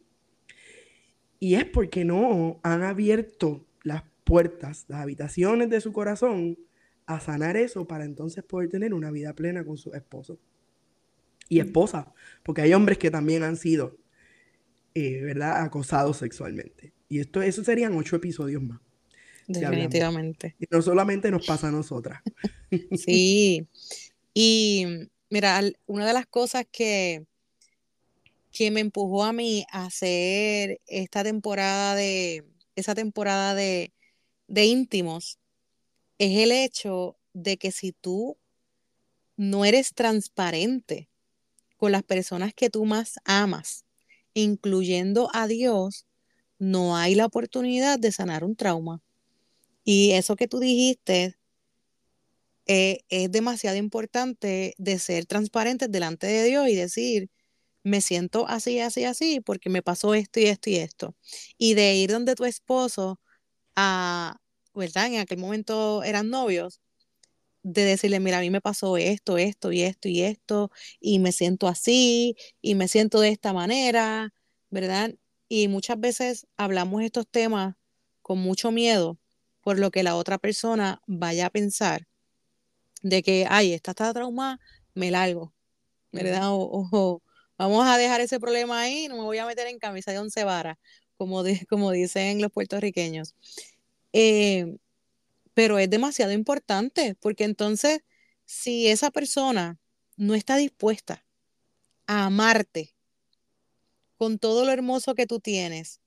[1.39, 6.57] Y es porque no han abierto las puertas, las habitaciones de su corazón,
[7.05, 10.39] a sanar eso para entonces poder tener una vida plena con su esposo
[11.47, 13.97] y esposa, porque hay hombres que también han sido,
[14.95, 16.93] eh, ¿verdad?, acosados sexualmente.
[17.07, 18.79] Y esto, eso serían ocho episodios más.
[19.47, 20.55] Definitivamente.
[20.59, 22.21] Y no solamente nos pasa a nosotras.
[22.97, 23.67] sí.
[24.33, 24.85] Y
[25.29, 27.25] mira, una de las cosas que,
[28.51, 32.43] que me empujó a mí a hacer esta temporada de,
[32.75, 33.93] esa temporada de,
[34.47, 35.39] de íntimos
[36.17, 38.37] es el hecho de que si tú
[39.37, 41.09] no eres transparente
[41.77, 43.85] con las personas que tú más amas,
[44.33, 46.05] incluyendo a Dios,
[46.57, 49.01] no hay la oportunidad de sanar un trauma.
[49.85, 51.37] Y eso que tú dijiste
[52.67, 57.29] eh, es demasiado importante de ser transparente delante de Dios y decir,
[57.83, 61.15] me siento así, así, así, porque me pasó esto y esto y esto.
[61.57, 63.19] Y de ir donde tu esposo
[63.75, 64.37] a,
[64.75, 65.07] ¿verdad?
[65.07, 66.81] En aquel momento eran novios,
[67.63, 71.31] de decirle, mira, a mí me pasó esto, esto y esto y esto, y me
[71.31, 74.33] siento así, y me siento de esta manera,
[74.71, 75.15] ¿verdad?
[75.49, 77.75] Y muchas veces hablamos estos temas
[78.21, 79.19] con mucho miedo
[79.65, 82.07] por lo que la otra persona vaya a pensar
[83.01, 84.59] de que, ay, esta está traumada,
[84.93, 85.55] me largo,
[86.11, 86.49] ¿verdad?
[86.51, 87.23] O,
[87.57, 90.43] vamos a dejar ese problema ahí, no me voy a meter en camisa de once
[90.43, 90.77] varas
[91.17, 93.33] como, como dicen los puertorriqueños.
[94.13, 94.77] Eh,
[95.55, 98.01] pero es demasiado importante porque entonces
[98.45, 99.79] si esa persona
[100.15, 101.25] no está dispuesta
[102.05, 102.93] a amarte
[104.15, 106.01] con todo lo hermoso que tú tienes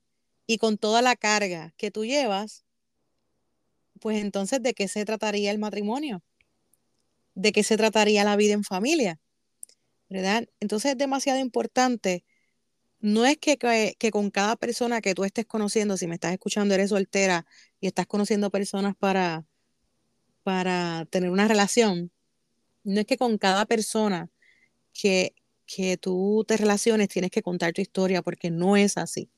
[0.47, 2.63] y con toda la carga que tú llevas,
[3.99, 6.23] pues entonces ¿de qué se trataría el matrimonio?
[7.35, 9.19] ¿De qué se trataría la vida en familia?
[10.09, 10.47] ¿Verdad?
[10.59, 12.23] Entonces es demasiado importante
[13.01, 13.57] no es que,
[14.11, 17.45] con cada persona que tú estés conociendo, si me estás escuchando, eres soltera
[17.79, 19.45] y estás conociendo personas para,
[20.43, 22.11] para tener una relación,
[22.83, 24.29] no es que con cada persona
[24.93, 25.35] que,
[25.65, 29.29] que tú te relaciones tienes que contar tu historia, porque no es así.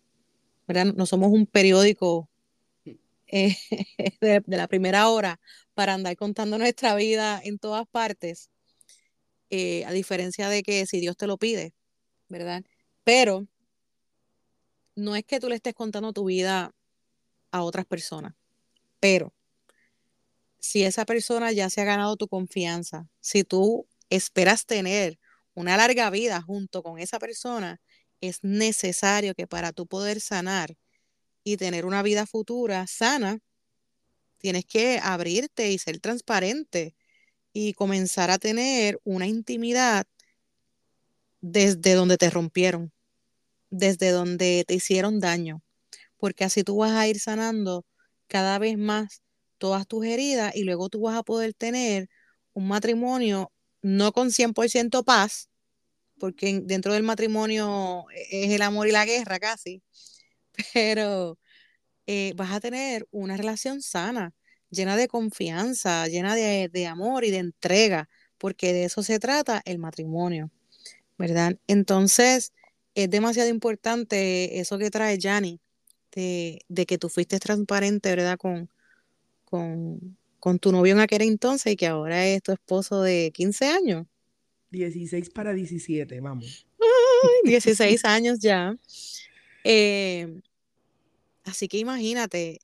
[0.67, 0.93] ¿verdad?
[0.95, 2.29] No somos un periódico
[3.31, 3.55] eh,
[4.21, 5.39] de, la primera hora
[5.73, 8.51] para andar contando nuestra vida en todas partes,
[9.49, 11.73] eh, a diferencia de que si Dios te lo pide,
[12.29, 12.63] ¿verdad?
[13.03, 13.47] Pero
[14.95, 16.75] no es que tú le estés contando tu vida
[17.51, 18.33] a otras personas,
[18.99, 19.33] pero
[20.59, 25.19] si esa persona ya se ha ganado tu confianza, si tú esperas tener
[25.53, 27.81] una larga vida junto con esa persona,
[28.21, 30.77] es necesario que para tú poder sanar
[31.43, 33.39] y tener una vida futura sana,
[34.37, 36.95] tienes que abrirte y ser transparente
[37.53, 40.05] y comenzar a tener una intimidad
[41.41, 42.91] desde donde te rompieron,
[43.69, 45.63] desde donde te hicieron daño,
[46.17, 47.85] porque así tú vas a ir sanando
[48.27, 49.21] cada vez más
[49.57, 52.09] todas tus heridas y luego tú vas a poder tener
[52.53, 55.49] un matrimonio no con 100% paz,
[56.19, 59.83] porque dentro del matrimonio es el amor y la guerra casi,
[60.73, 61.37] pero
[62.07, 64.33] eh, vas a tener una relación sana,
[64.69, 69.61] llena de confianza, llena de, de amor y de entrega, porque de eso se trata
[69.65, 70.49] el matrimonio,
[71.17, 71.57] ¿verdad?
[71.67, 72.53] Entonces,
[72.95, 75.59] es demasiado importante eso que trae Jani,
[76.13, 78.37] de, de, que tú fuiste transparente, ¿verdad?
[78.37, 78.69] Con,
[79.45, 83.67] con, con, tu novio en aquel entonces y que ahora es tu esposo de 15
[83.67, 84.07] años.
[84.71, 86.65] 16 para 17, vamos.
[87.43, 88.75] 16 años ya.
[89.63, 90.41] Eh,
[91.45, 92.59] así que imagínate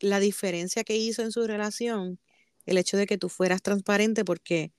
[0.00, 2.18] la diferencia que hizo en su relación
[2.66, 4.72] el hecho de que tú fueras transparente porque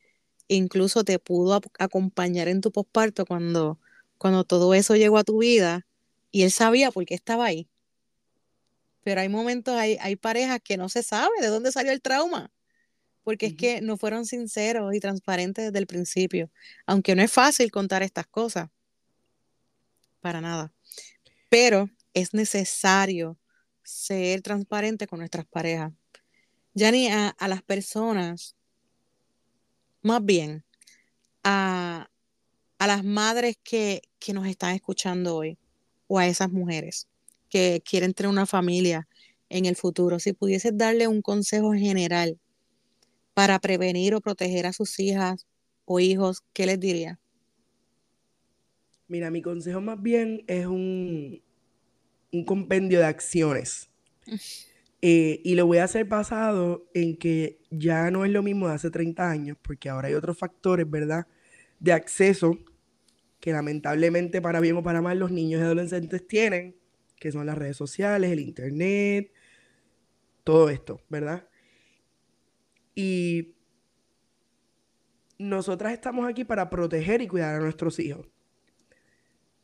[0.48, 3.80] incluso te pudo acompañar en tu posparto cuando,
[4.18, 5.86] cuando todo eso llegó a tu vida
[6.32, 7.70] y él sabía por qué estaba ahí.
[9.04, 12.52] Pero hay momentos, hay, hay parejas que no se sabe de dónde salió el trauma
[13.24, 16.52] porque es que no fueron sinceros y transparentes desde el principio,
[16.86, 18.70] aunque no es fácil contar estas cosas,
[20.20, 20.74] para nada,
[21.50, 23.38] pero es necesario
[23.84, 25.92] ser transparente con nuestras parejas.
[26.74, 28.56] Ya ni a, las personas,
[30.02, 30.64] más bien
[31.44, 32.10] a,
[32.80, 35.58] a las madres que, que nos están escuchando hoy,
[36.08, 37.08] o a esas mujeres
[37.50, 39.08] que quieren tener una familia
[39.50, 42.40] en el futuro, si pudieses darle un consejo general
[43.34, 45.46] para prevenir o proteger a sus hijas
[45.86, 47.20] o hijos, ¿qué les diría?
[49.08, 51.42] Mira, mi consejo más bien es un,
[52.34, 53.90] un compendio de acciones.
[55.02, 58.74] Eh, y lo voy a hacer basado en que ya no es lo mismo de
[58.74, 61.28] hace 30 años, porque ahora hay otros factores, ¿verdad?
[61.80, 62.58] De acceso
[63.40, 66.76] que lamentablemente para bien o para mal los niños y adolescentes tienen,
[67.18, 69.32] que son las redes sociales, el internet,
[70.44, 71.48] todo esto, ¿verdad?
[72.96, 73.56] Y
[75.38, 78.28] nosotras estamos aquí para proteger y cuidar a nuestros hijos.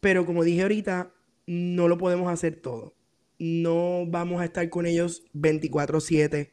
[0.02, 1.14] Pero como dije ahorita,
[1.50, 2.94] no lo podemos hacer todo.
[3.40, 6.52] No vamos a estar con ellos 24/7.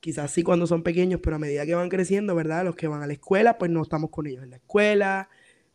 [0.00, 2.64] Quizás sí cuando son pequeños, pero a medida que van creciendo, ¿verdad?
[2.64, 5.28] Los que van a la escuela, pues no estamos con ellos en la escuela.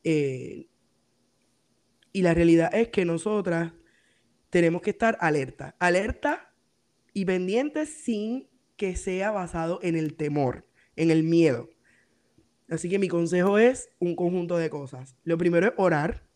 [0.04, 0.68] Eh,
[2.12, 3.72] y la realidad es que nosotras
[4.50, 5.78] tenemos que estar alerta.
[5.80, 6.54] Alerta
[7.14, 11.70] y pendientes sin que sea basado en el temor, en el miedo.
[12.70, 15.16] Así que mi consejo es un conjunto de cosas.
[15.24, 16.27] Lo primero es orar.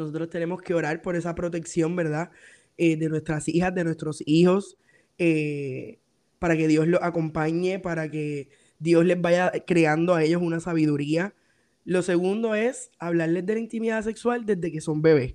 [0.00, 2.30] Nosotros tenemos que orar por esa protección, ¿verdad?
[2.76, 4.78] Eh, de nuestras hijas, de nuestros hijos,
[5.18, 5.98] eh,
[6.38, 8.48] para que Dios los acompañe, para que
[8.78, 11.34] Dios les vaya creando a ellos una sabiduría.
[11.84, 15.34] Lo segundo es hablarles de la intimidad sexual desde que son bebés,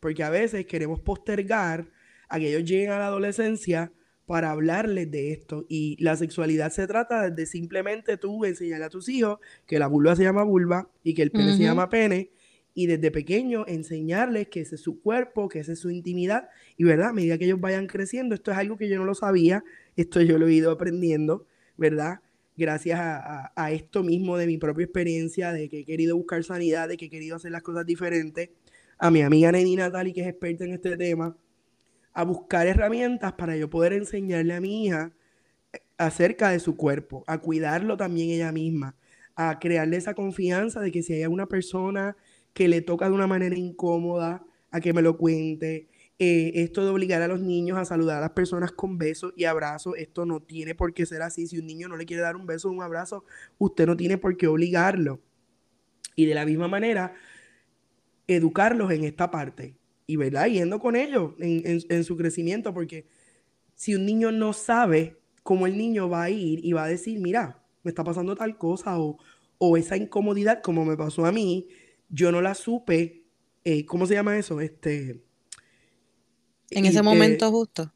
[0.00, 1.90] porque a veces queremos postergar
[2.28, 3.92] a que ellos lleguen a la adolescencia
[4.26, 5.64] para hablarles de esto.
[5.68, 10.16] Y la sexualidad se trata de simplemente tú enseñarle a tus hijos que la vulva
[10.16, 12.30] se llama vulva y que el pene se llama pene.
[12.74, 16.48] Y desde pequeño enseñarles que ese es su cuerpo, que esa es su intimidad.
[16.76, 19.14] Y verdad, a medida que ellos vayan creciendo, esto es algo que yo no lo
[19.14, 19.62] sabía,
[19.96, 21.46] esto yo lo he ido aprendiendo,
[21.76, 22.20] ¿verdad?
[22.56, 26.96] Gracias a, esto mismo de mi propia experiencia, de que he querido buscar sanidad, de
[26.96, 28.50] que he querido hacer las cosas diferentes.
[28.98, 31.36] A mi amiga Neni Natali, que es experta en este tema,
[32.12, 35.12] a buscar herramientas para yo poder enseñarle a mi hija
[35.98, 38.96] acerca de su cuerpo, a cuidarlo también ella misma,
[39.36, 42.16] a crearle esa confianza de que si hay una persona
[42.54, 45.88] que le toca de una manera incómoda, a que me lo cuente.
[46.18, 49.44] Eh, esto de obligar a los niños a saludar a las personas con besos y
[49.44, 51.46] abrazos, esto no tiene por qué ser así.
[51.46, 53.24] Si un niño no le quiere dar un beso o un abrazo,
[53.58, 55.20] usted no tiene por qué obligarlo.
[56.16, 57.14] Y de la misma manera,
[58.26, 59.76] educarlos en esta parte
[60.06, 60.46] y ¿verdad?
[60.46, 63.06] yendo con ellos en, su crecimiento, porque
[63.74, 67.20] si un niño no sabe cómo el niño va a ir y va a decir,
[67.20, 69.18] mira, me está pasando tal cosa o,
[69.78, 71.68] esa incomodidad como me pasó a mí,
[72.08, 73.24] yo no la supe,
[73.64, 74.60] eh, ¿cómo se llama eso?
[74.60, 75.24] Este,
[76.70, 77.92] En ese momento justo.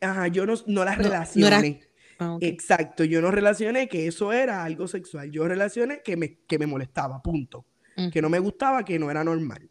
[0.00, 1.80] ajá, yo no, no las relacioné.
[2.18, 5.30] Ah, Exacto, yo no relacioné que eso era algo sexual.
[5.30, 7.64] Yo relacioné que me, que me molestaba, punto.
[8.12, 9.70] Que no me gustaba, que no era normal.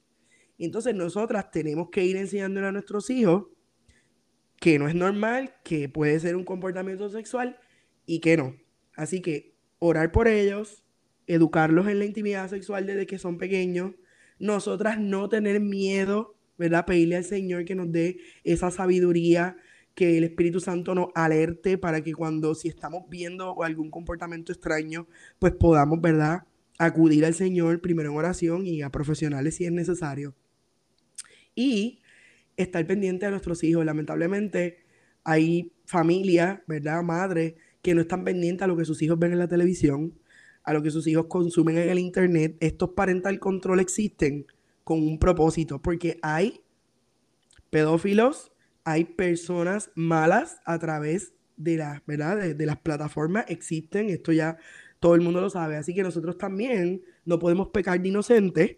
[0.59, 3.45] Entonces nosotras tenemos que ir enseñándole a nuestros hijos
[4.59, 7.57] que no es normal, que puede ser un comportamiento sexual
[8.05, 8.55] y que no.
[8.95, 10.83] Así que orar por ellos,
[11.30, 13.93] educarlos en la intimidad sexual desde que son pequeños,
[14.39, 16.86] nosotras no tener miedo, ¿verdad?
[16.86, 19.55] Pedirle al Señor que nos dé esa sabiduría,
[19.93, 25.07] que el Espíritu Santo nos alerte para que cuando si estamos viendo algún comportamiento extraño,
[25.38, 26.43] pues podamos, ¿verdad?
[26.80, 30.36] Acudir al Señor primero en oración y a profesionales si es necesario.
[31.53, 32.01] Y
[32.57, 33.86] estar pendiente de nuestros hijos.
[33.86, 34.80] Lamentablemente
[35.23, 37.03] hay familias, ¿verdad?
[37.03, 40.13] Madres que no están pendientes a lo que sus hijos ven en la televisión,
[40.70, 42.55] a lo que sus hijos consumen en el internet.
[42.59, 44.45] Estos parental control existen
[44.84, 46.61] con un propósito, porque hay
[47.72, 48.51] pedófilos,
[48.84, 52.53] hay personas malas a través de las, ¿verdad?
[52.53, 54.59] De, las plataformas existen, esto ya
[54.99, 58.78] todo el mundo lo sabe, así que nosotros también no podemos pecar de inocentes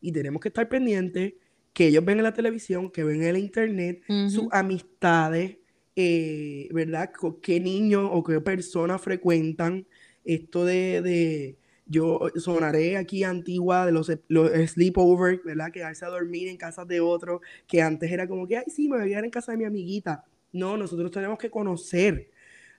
[0.00, 1.34] y tenemos que estar pendientes
[1.72, 5.58] que ellos ven en la televisión, que ven en el internet, sus amistades,
[5.94, 7.12] eh, ¿verdad?
[7.40, 9.86] ¿Qué niños o qué personas frecuentan
[10.28, 11.56] esto de,
[11.86, 15.72] yo sonaré aquí antigua de los, los sleepovers, ¿verdad?
[15.72, 18.98] Quedarse a dormir en casas de otros, que antes era como que, ay, sí, me
[18.98, 20.24] voy a en casa de mi amiguita.
[20.52, 22.30] No, nosotros tenemos que conocer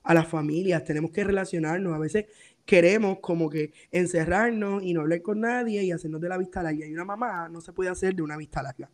[0.04, 1.93] a las familias, tenemos que relacionarnos.
[1.93, 2.26] A veces
[2.66, 6.86] queremos como que encerrarnos y no hablar con nadie y hacernos de la vista larga.
[6.86, 8.91] Y una mamá no se puede hacer de una vista larga.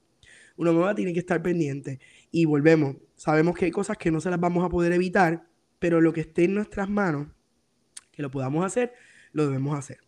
[0.56, 2.00] Una mamá tiene que estar pendiente.
[2.32, 5.46] Y volvemos, sabemos que hay cosas que no se las vamos a poder evitar,
[5.78, 7.28] pero lo que esté en nuestras manos,
[8.16, 8.94] que lo podamos hacer,
[9.32, 10.00] lo debemos hacer.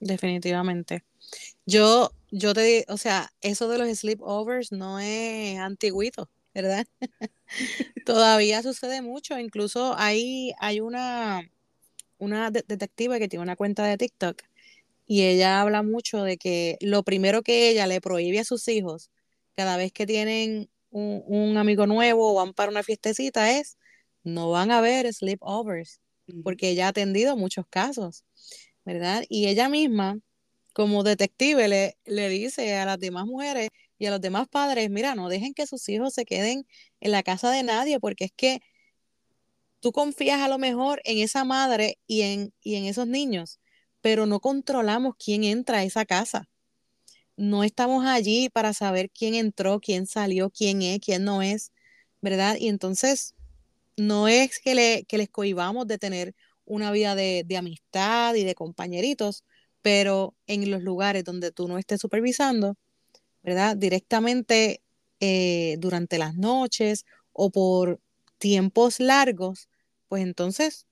[0.00, 1.04] Definitivamente.
[1.66, 6.28] Yo, yo te, o sea, eso de los sleepovers no es antiguito.
[6.54, 6.86] ¿verdad?
[8.06, 11.50] Todavía sucede mucho, incluso hay, hay una,
[12.18, 14.42] una detective que tiene una cuenta de TikTok
[15.06, 19.10] y ella habla mucho de que lo primero que ella le prohíbe a sus hijos
[19.56, 23.76] cada vez que tienen un, amigo nuevo o van para una fiestecita es
[24.24, 26.00] no van a ver sleepovers,
[26.42, 28.24] porque ella ha atendido muchos casos,
[28.84, 29.24] ¿verdad?
[29.28, 30.18] Y ella misma,
[30.72, 33.68] como detective, le, le dice a las demás mujeres,
[33.98, 36.66] y a los demás padres, mira, no dejen que sus hijos se queden
[37.00, 38.60] en la casa de nadie, porque es que
[39.80, 43.60] tú confías a lo mejor en esa madre y en, y en esos niños,
[44.00, 46.48] pero no controlamos quién entra a esa casa.
[47.36, 51.72] No estamos allí para saber quién entró, quién salió, quién es, quién no es,
[52.20, 52.56] ¿verdad?
[52.58, 53.34] Y entonces
[53.96, 56.34] no es que, le, que les cohibamos de tener
[56.64, 59.44] una vida de, de amistad y de compañeritos,
[59.82, 62.76] pero en los lugares donde tú no estés supervisando,
[63.42, 63.76] ¿verdad?
[63.76, 64.82] Directamente
[65.20, 68.00] eh, durante las noches o por
[68.38, 69.68] tiempos largos,
[70.08, 70.86] pues entonces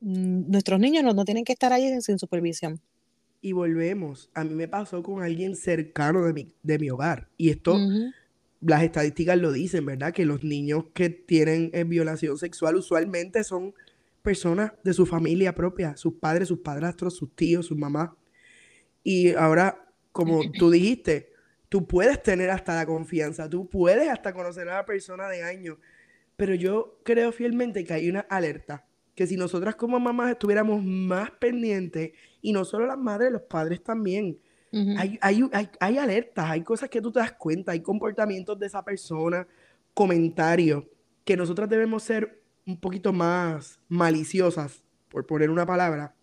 [0.00, 2.80] mm, nuestros niños no, tienen que estar allí sin supervisión.
[3.40, 7.28] Y volvemos, a mí me pasó con alguien cercano de mi, de mi hogar.
[7.36, 7.76] Y esto,
[8.62, 10.12] las estadísticas lo dicen, ¿verdad?
[10.12, 13.74] Que los niños que tienen eh, violación sexual usualmente son
[14.22, 18.10] personas de su familia propia, sus padres, sus padrastros, sus tíos, sus mamás.
[19.02, 21.32] Y ahora, como tú dijiste,
[21.72, 25.78] Tú puedes tener hasta la confianza, tú puedes hasta conocer a la persona de años,
[26.36, 28.84] pero yo creo fielmente que hay una alerta,
[29.14, 33.82] que si nosotras como mamás estuviéramos más pendientes, y no solo las madres, los padres
[33.82, 34.38] también,
[34.72, 35.50] hay, hay,
[35.80, 39.46] hay, alertas, hay cosas que tú te das cuenta, hay comportamientos de esa persona,
[39.92, 40.84] comentarios,
[41.24, 46.14] que nosotras debemos ser un poquito más maliciosas, por poner una palabra,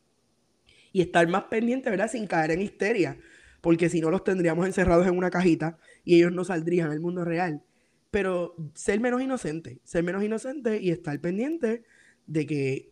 [0.91, 2.09] y estar más pendientes, ¿verdad?
[2.09, 3.17] Sin caer en histeria
[3.61, 7.25] porque si no los tendríamos encerrados en una cajita y ellos no saldrían al mundo
[7.25, 7.63] real.
[8.11, 11.83] Pero ser menos inocente, ser menos inocente y estar pendiente
[12.25, 12.91] de que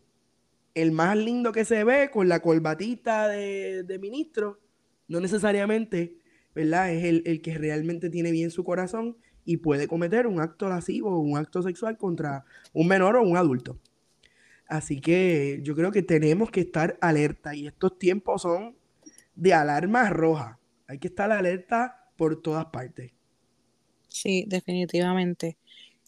[0.76, 4.60] el más lindo que se ve con la colbatita de, ministro,
[5.08, 6.18] no necesariamente,
[6.54, 6.94] ¿verdad?
[6.94, 11.12] Es el, el, que realmente tiene bien su corazón y puede cometer un acto lascivo
[11.12, 13.80] o un acto sexual contra un menor o un adulto.
[14.68, 18.76] Así que yo creo que tenemos que estar alerta y estos tiempos son
[19.36, 20.60] de alarma roja.
[20.88, 23.14] Hay que estar alerta por todas partes.
[24.10, 25.58] Sí, definitivamente.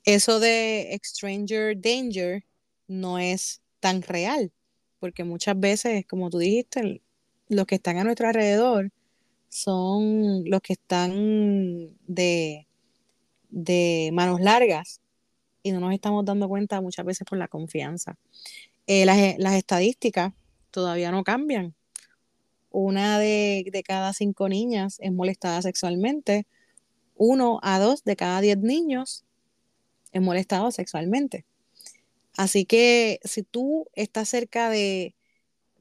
[0.03, 2.43] Eso de stranger danger
[2.87, 4.51] no es tan real,
[4.99, 7.01] porque muchas veces, como tú dijiste,
[7.49, 8.91] los que están a nuestro alrededor
[9.49, 11.11] son los que están
[12.07, 12.67] de,
[13.49, 15.01] de manos largas
[15.63, 18.17] y no nos estamos dando cuenta muchas veces por la confianza.
[18.87, 20.33] Eh, las, las estadísticas
[20.71, 21.75] todavía no cambian
[22.71, 26.45] una de, cada cinco niñas es molestada sexualmente,
[27.15, 29.25] uno a dos de cada diez niños
[30.11, 31.45] es molestado sexualmente.
[32.37, 35.15] Así que si tú estás cerca de,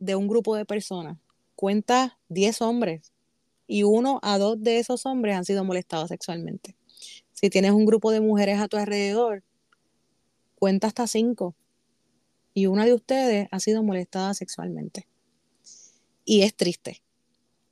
[0.00, 1.18] de un grupo de personas,
[1.58, 3.12] cuenta 10 hombres
[3.66, 6.76] y uno a dos de esos hombres han sido molestados sexualmente.
[7.32, 9.42] Si tienes un grupo de mujeres a tu alrededor,
[10.54, 11.56] cuenta hasta cinco
[12.54, 15.08] y una de ustedes ha sido molestada sexualmente.
[16.24, 17.02] Y es triste.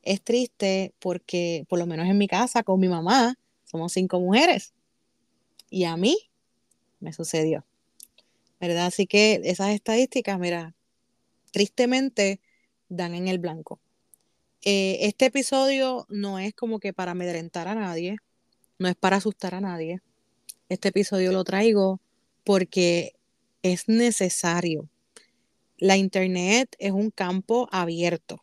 [0.02, 4.74] Es triste porque, por lo menos en mi casa, con mi mamá, somos cinco mujeres.
[5.70, 6.18] Y a mí
[6.98, 7.64] me sucedió.
[8.58, 8.86] ¿Verdad?
[8.86, 10.74] Así que esas estadísticas, mira,
[11.52, 12.40] tristemente
[12.88, 13.80] dan en el blanco.
[14.62, 18.16] Eh, este episodio no es como que para amedrentar a nadie,
[18.78, 20.00] no es para asustar a nadie.
[20.68, 22.00] Este episodio lo traigo
[22.44, 23.12] porque
[23.62, 24.88] es necesario.
[25.78, 28.42] La Internet es un campo abierto.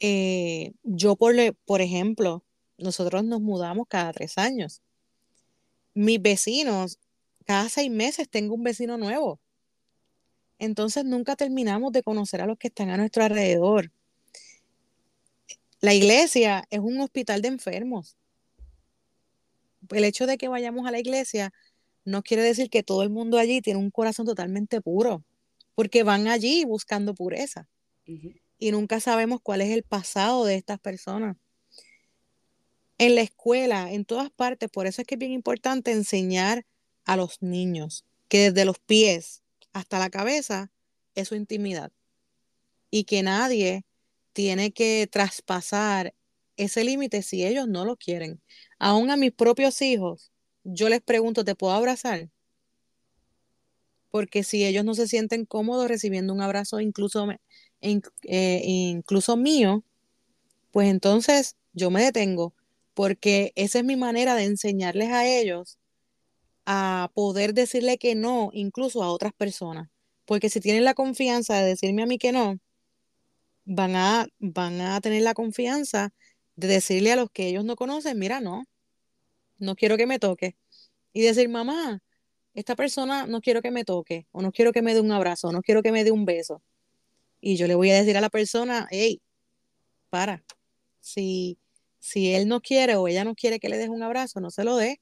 [0.00, 1.34] Eh, yo, por,
[1.66, 2.42] por ejemplo,
[2.78, 4.82] nosotros nos mudamos cada tres años.
[5.94, 6.98] Mis vecinos,
[7.44, 9.40] cada seis meses tengo un vecino nuevo.
[10.60, 13.90] Entonces nunca terminamos de conocer a los que están a nuestro alrededor.
[15.80, 18.18] La iglesia es un hospital de enfermos.
[19.88, 21.50] El hecho de que vayamos a la iglesia
[22.04, 25.24] no quiere decir que todo el mundo allí tiene un corazón totalmente puro,
[25.74, 27.66] porque van allí buscando pureza.
[28.58, 31.38] Y nunca sabemos cuál es el pasado de estas personas.
[32.98, 36.66] En la escuela, en todas partes, por eso es que es bien importante enseñar
[37.06, 39.39] a los niños que desde los pies
[39.72, 40.70] hasta la cabeza
[41.14, 41.92] es su intimidad
[42.90, 43.84] y que nadie
[44.32, 46.14] tiene que traspasar
[46.56, 48.40] ese límite si ellos no lo quieren.
[48.78, 50.30] Aún a mis propios hijos,
[50.64, 52.30] yo les pregunto, ¿te puedo abrazar?
[54.10, 57.28] Porque si ellos no se sienten cómodos recibiendo un abrazo incluso,
[57.80, 59.84] eh, incluso mío,
[60.72, 62.54] pues entonces yo me detengo,
[62.94, 65.79] porque esa es mi manera de enseñarles a ellos
[66.72, 69.88] a poder decirle que no, incluso a otras personas.
[70.24, 72.60] Porque si tienen la confianza de decirme a mí que no,
[73.64, 76.14] van a, van a tener la confianza
[76.54, 78.66] de decirle a los que ellos no conocen, mira, no,
[79.58, 80.56] no quiero que me toque.
[81.12, 82.04] Y decir, mamá,
[82.54, 85.48] esta persona no quiero que me toque, o no quiero que me dé un abrazo,
[85.48, 86.62] o no quiero que me dé un beso.
[87.40, 89.20] Y yo le voy a decir a la persona, hey,
[90.08, 90.44] para,
[91.00, 91.58] si,
[91.98, 94.62] si él no quiere o ella no quiere que le des un abrazo, no se
[94.62, 95.00] lo dé,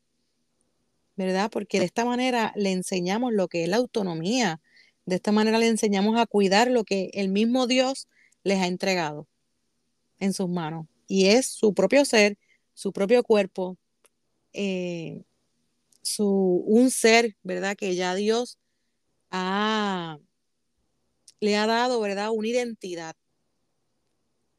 [1.18, 1.50] ¿verdad?
[1.50, 4.60] Porque de esta manera le enseñamos lo que es la autonomía,
[5.04, 8.06] de esta manera le enseñamos a cuidar lo que el mismo Dios
[8.44, 9.26] les ha entregado
[10.20, 10.86] en sus manos.
[11.08, 12.38] Y es su propio ser,
[12.72, 13.76] su propio cuerpo,
[14.52, 15.24] eh,
[16.02, 17.76] su, un ser, ¿verdad?
[17.76, 18.56] Que ya Dios
[21.40, 22.30] le ha dado, ¿verdad?
[22.30, 23.16] Una identidad.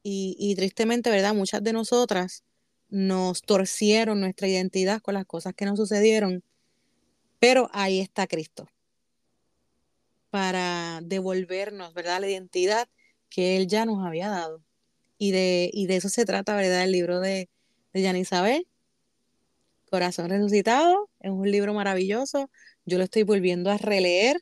[0.03, 1.35] Y tristemente, ¿verdad?
[1.35, 2.43] Muchas de nosotras
[2.89, 6.43] nos torcieron nuestra identidad con las cosas que nos sucedieron,
[7.39, 8.69] pero ahí está Cristo
[10.29, 12.21] para devolvernos, ¿verdad?
[12.21, 12.87] La identidad
[13.29, 14.63] que Él ya nos había dado.
[15.17, 16.83] Y de, de eso se trata, ¿verdad?
[16.83, 17.49] El libro de,
[17.93, 18.67] de Isabel,
[19.89, 22.49] Corazón Resucitado, es un libro maravilloso.
[22.85, 24.37] Yo lo estoy volviendo a releer,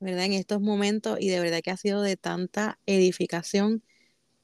[0.00, 0.24] ¿verdad?
[0.24, 3.82] En estos momentos y de verdad que ha sido de tanta edificación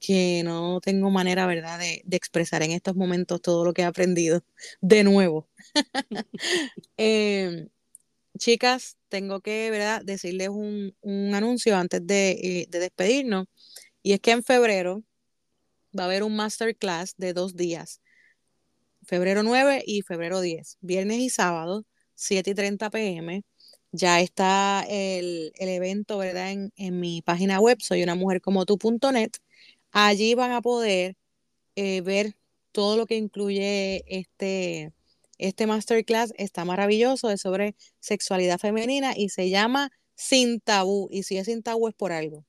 [0.03, 3.85] que no tengo manera, ¿verdad?, de, de expresar en estos momentos todo lo que he
[3.85, 4.43] aprendido
[4.81, 5.47] de nuevo.
[6.97, 7.67] eh,
[8.37, 10.01] chicas, tengo que ¿verdad?
[10.03, 10.93] decirles un,
[11.33, 13.47] anuncio antes eh, de, despedirnos.
[14.03, 15.03] Y es que en febrero
[15.97, 18.01] va a haber un masterclass de dos días.
[19.03, 20.79] Febrero 9 y febrero 10.
[20.81, 21.85] Viernes y sábado,
[22.15, 23.43] 7 y 30 pm.
[23.93, 26.51] Ya está el, evento, ¿verdad?
[26.51, 28.03] En, en, mi página web, soy
[29.93, 31.15] Allí van a poder
[31.75, 32.35] eh, ver
[32.71, 34.91] todo lo que incluye este,
[35.37, 41.07] este masterclass está maravilloso, es sobre sexualidad femenina y se llama Sin Tabú.
[41.11, 42.43] Y si es sin tabú es por algo.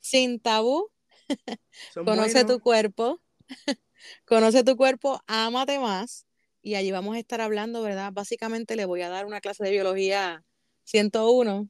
[0.00, 0.90] Sin tabú,
[1.94, 3.20] conoce tu cuerpo,
[4.24, 6.26] conoce tu cuerpo, ámate más.
[6.62, 8.10] Y allí vamos a estar hablando, ¿verdad?
[8.12, 10.44] Básicamente le voy a dar una clase de biología
[10.84, 11.68] 101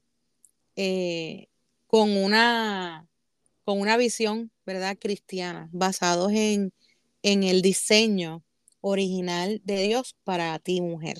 [0.76, 1.48] eh,
[1.88, 3.08] con, una,
[3.64, 4.98] con una visión, ¿verdad?
[5.00, 6.72] Cristiana, basados en,
[7.22, 8.42] en el diseño
[8.80, 11.18] original de Dios para ti, mujer.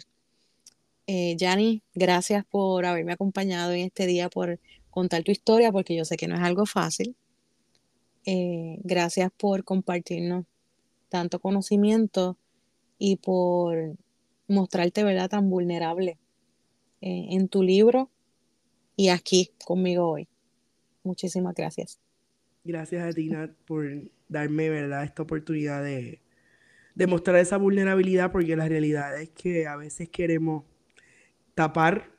[1.07, 1.37] Eh,
[1.95, 4.59] gracias por haberme acompañado en este día, por
[4.91, 7.17] contar tu historia, porque yo sé que no es algo fácil.
[8.25, 10.45] Eh, gracias por compartirnos
[11.09, 12.37] tanto conocimiento
[12.99, 13.97] y por
[14.49, 16.19] mostrarte, ¿verdad?, tan vulnerable
[17.01, 18.11] eh, en tu libro
[18.97, 20.29] y aquí conmigo hoy.
[21.05, 22.06] Muchísimas gracias.
[22.67, 23.87] Gracias a ti, Nat, por
[24.29, 26.21] darme, ¿verdad?, esta oportunidad de,
[26.97, 30.65] demostrar esa vulnerabilidad porque la realidad es que a veces queremos
[31.55, 32.11] tapar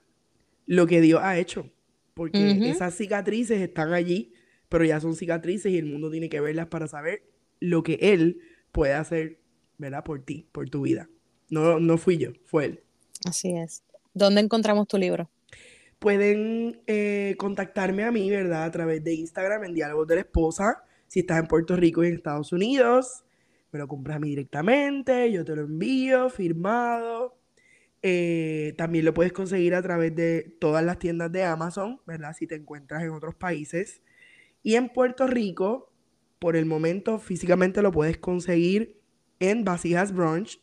[0.67, 1.69] lo que Dios ha hecho,
[2.13, 4.33] porque esas cicatrices están allí,
[4.69, 7.23] pero ya son cicatrices y el mundo tiene que verlas para saber
[7.59, 8.39] lo que Él
[8.71, 9.39] puede hacer,
[9.77, 10.03] ¿verdad?
[10.03, 11.09] Por ti, por tu vida.
[11.49, 12.83] No, no fui yo, fue Él.
[13.25, 13.83] Así es.
[14.13, 15.29] ¿Dónde encontramos tu libro?
[15.99, 18.63] Pueden eh, contactarme a mí, ¿verdad?
[18.63, 20.83] A través de Instagram en Diálogos de la Esposa.
[21.07, 23.23] Si estás en Puerto Rico y en Estados Unidos,
[23.71, 27.37] me lo compras a mí directamente, yo te lo envío firmado.
[28.01, 32.35] Eh, también lo puedes conseguir a través de todas las tiendas de Amazon, ¿verdad?
[32.37, 34.01] Si te encuentras en otros países.
[34.63, 35.91] Y en Puerto Rico,
[36.39, 38.99] por el momento, físicamente lo puedes conseguir
[39.39, 40.61] en Vasijas Brunch,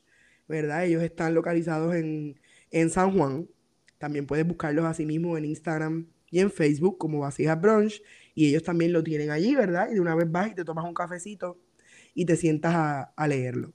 [0.48, 0.84] ¿verdad?
[0.84, 3.48] Ellos están localizados en, en San Juan.
[4.04, 8.02] También puedes buscarlos así mismo en Instagram y en Facebook como Vasijas Brunch.
[8.34, 9.88] Y ellos también lo tienen allí, ¿verdad?
[9.90, 11.58] Y de una vez vas y te tomas un cafecito
[12.12, 12.74] y te sientas
[13.16, 13.72] a, leerlo.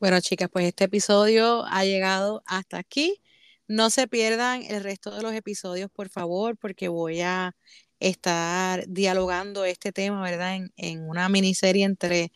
[0.00, 3.22] Bueno, chicas, pues este episodio ha llegado hasta aquí.
[3.68, 7.54] No se pierdan el resto de los episodios, por favor, porque voy a
[8.00, 10.56] estar dialogando este tema, ¿verdad?
[10.56, 12.32] En, en una miniserie entre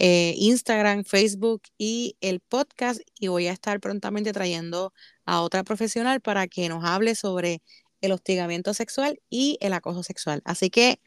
[0.00, 4.92] eh, Instagram, Facebook y el podcast y voy a estar prontamente trayendo
[5.24, 7.62] a otra profesional para que nos hable sobre
[8.00, 10.40] el hostigamiento sexual y el acoso sexual.
[10.44, 11.00] Así que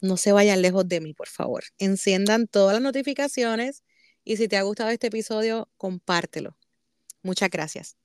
[0.00, 1.64] no se vayan lejos de mí, por favor.
[1.78, 3.82] Enciendan todas las notificaciones
[4.24, 6.56] y si te ha gustado este episodio, compártelo.
[7.22, 7.96] Muchas gracias.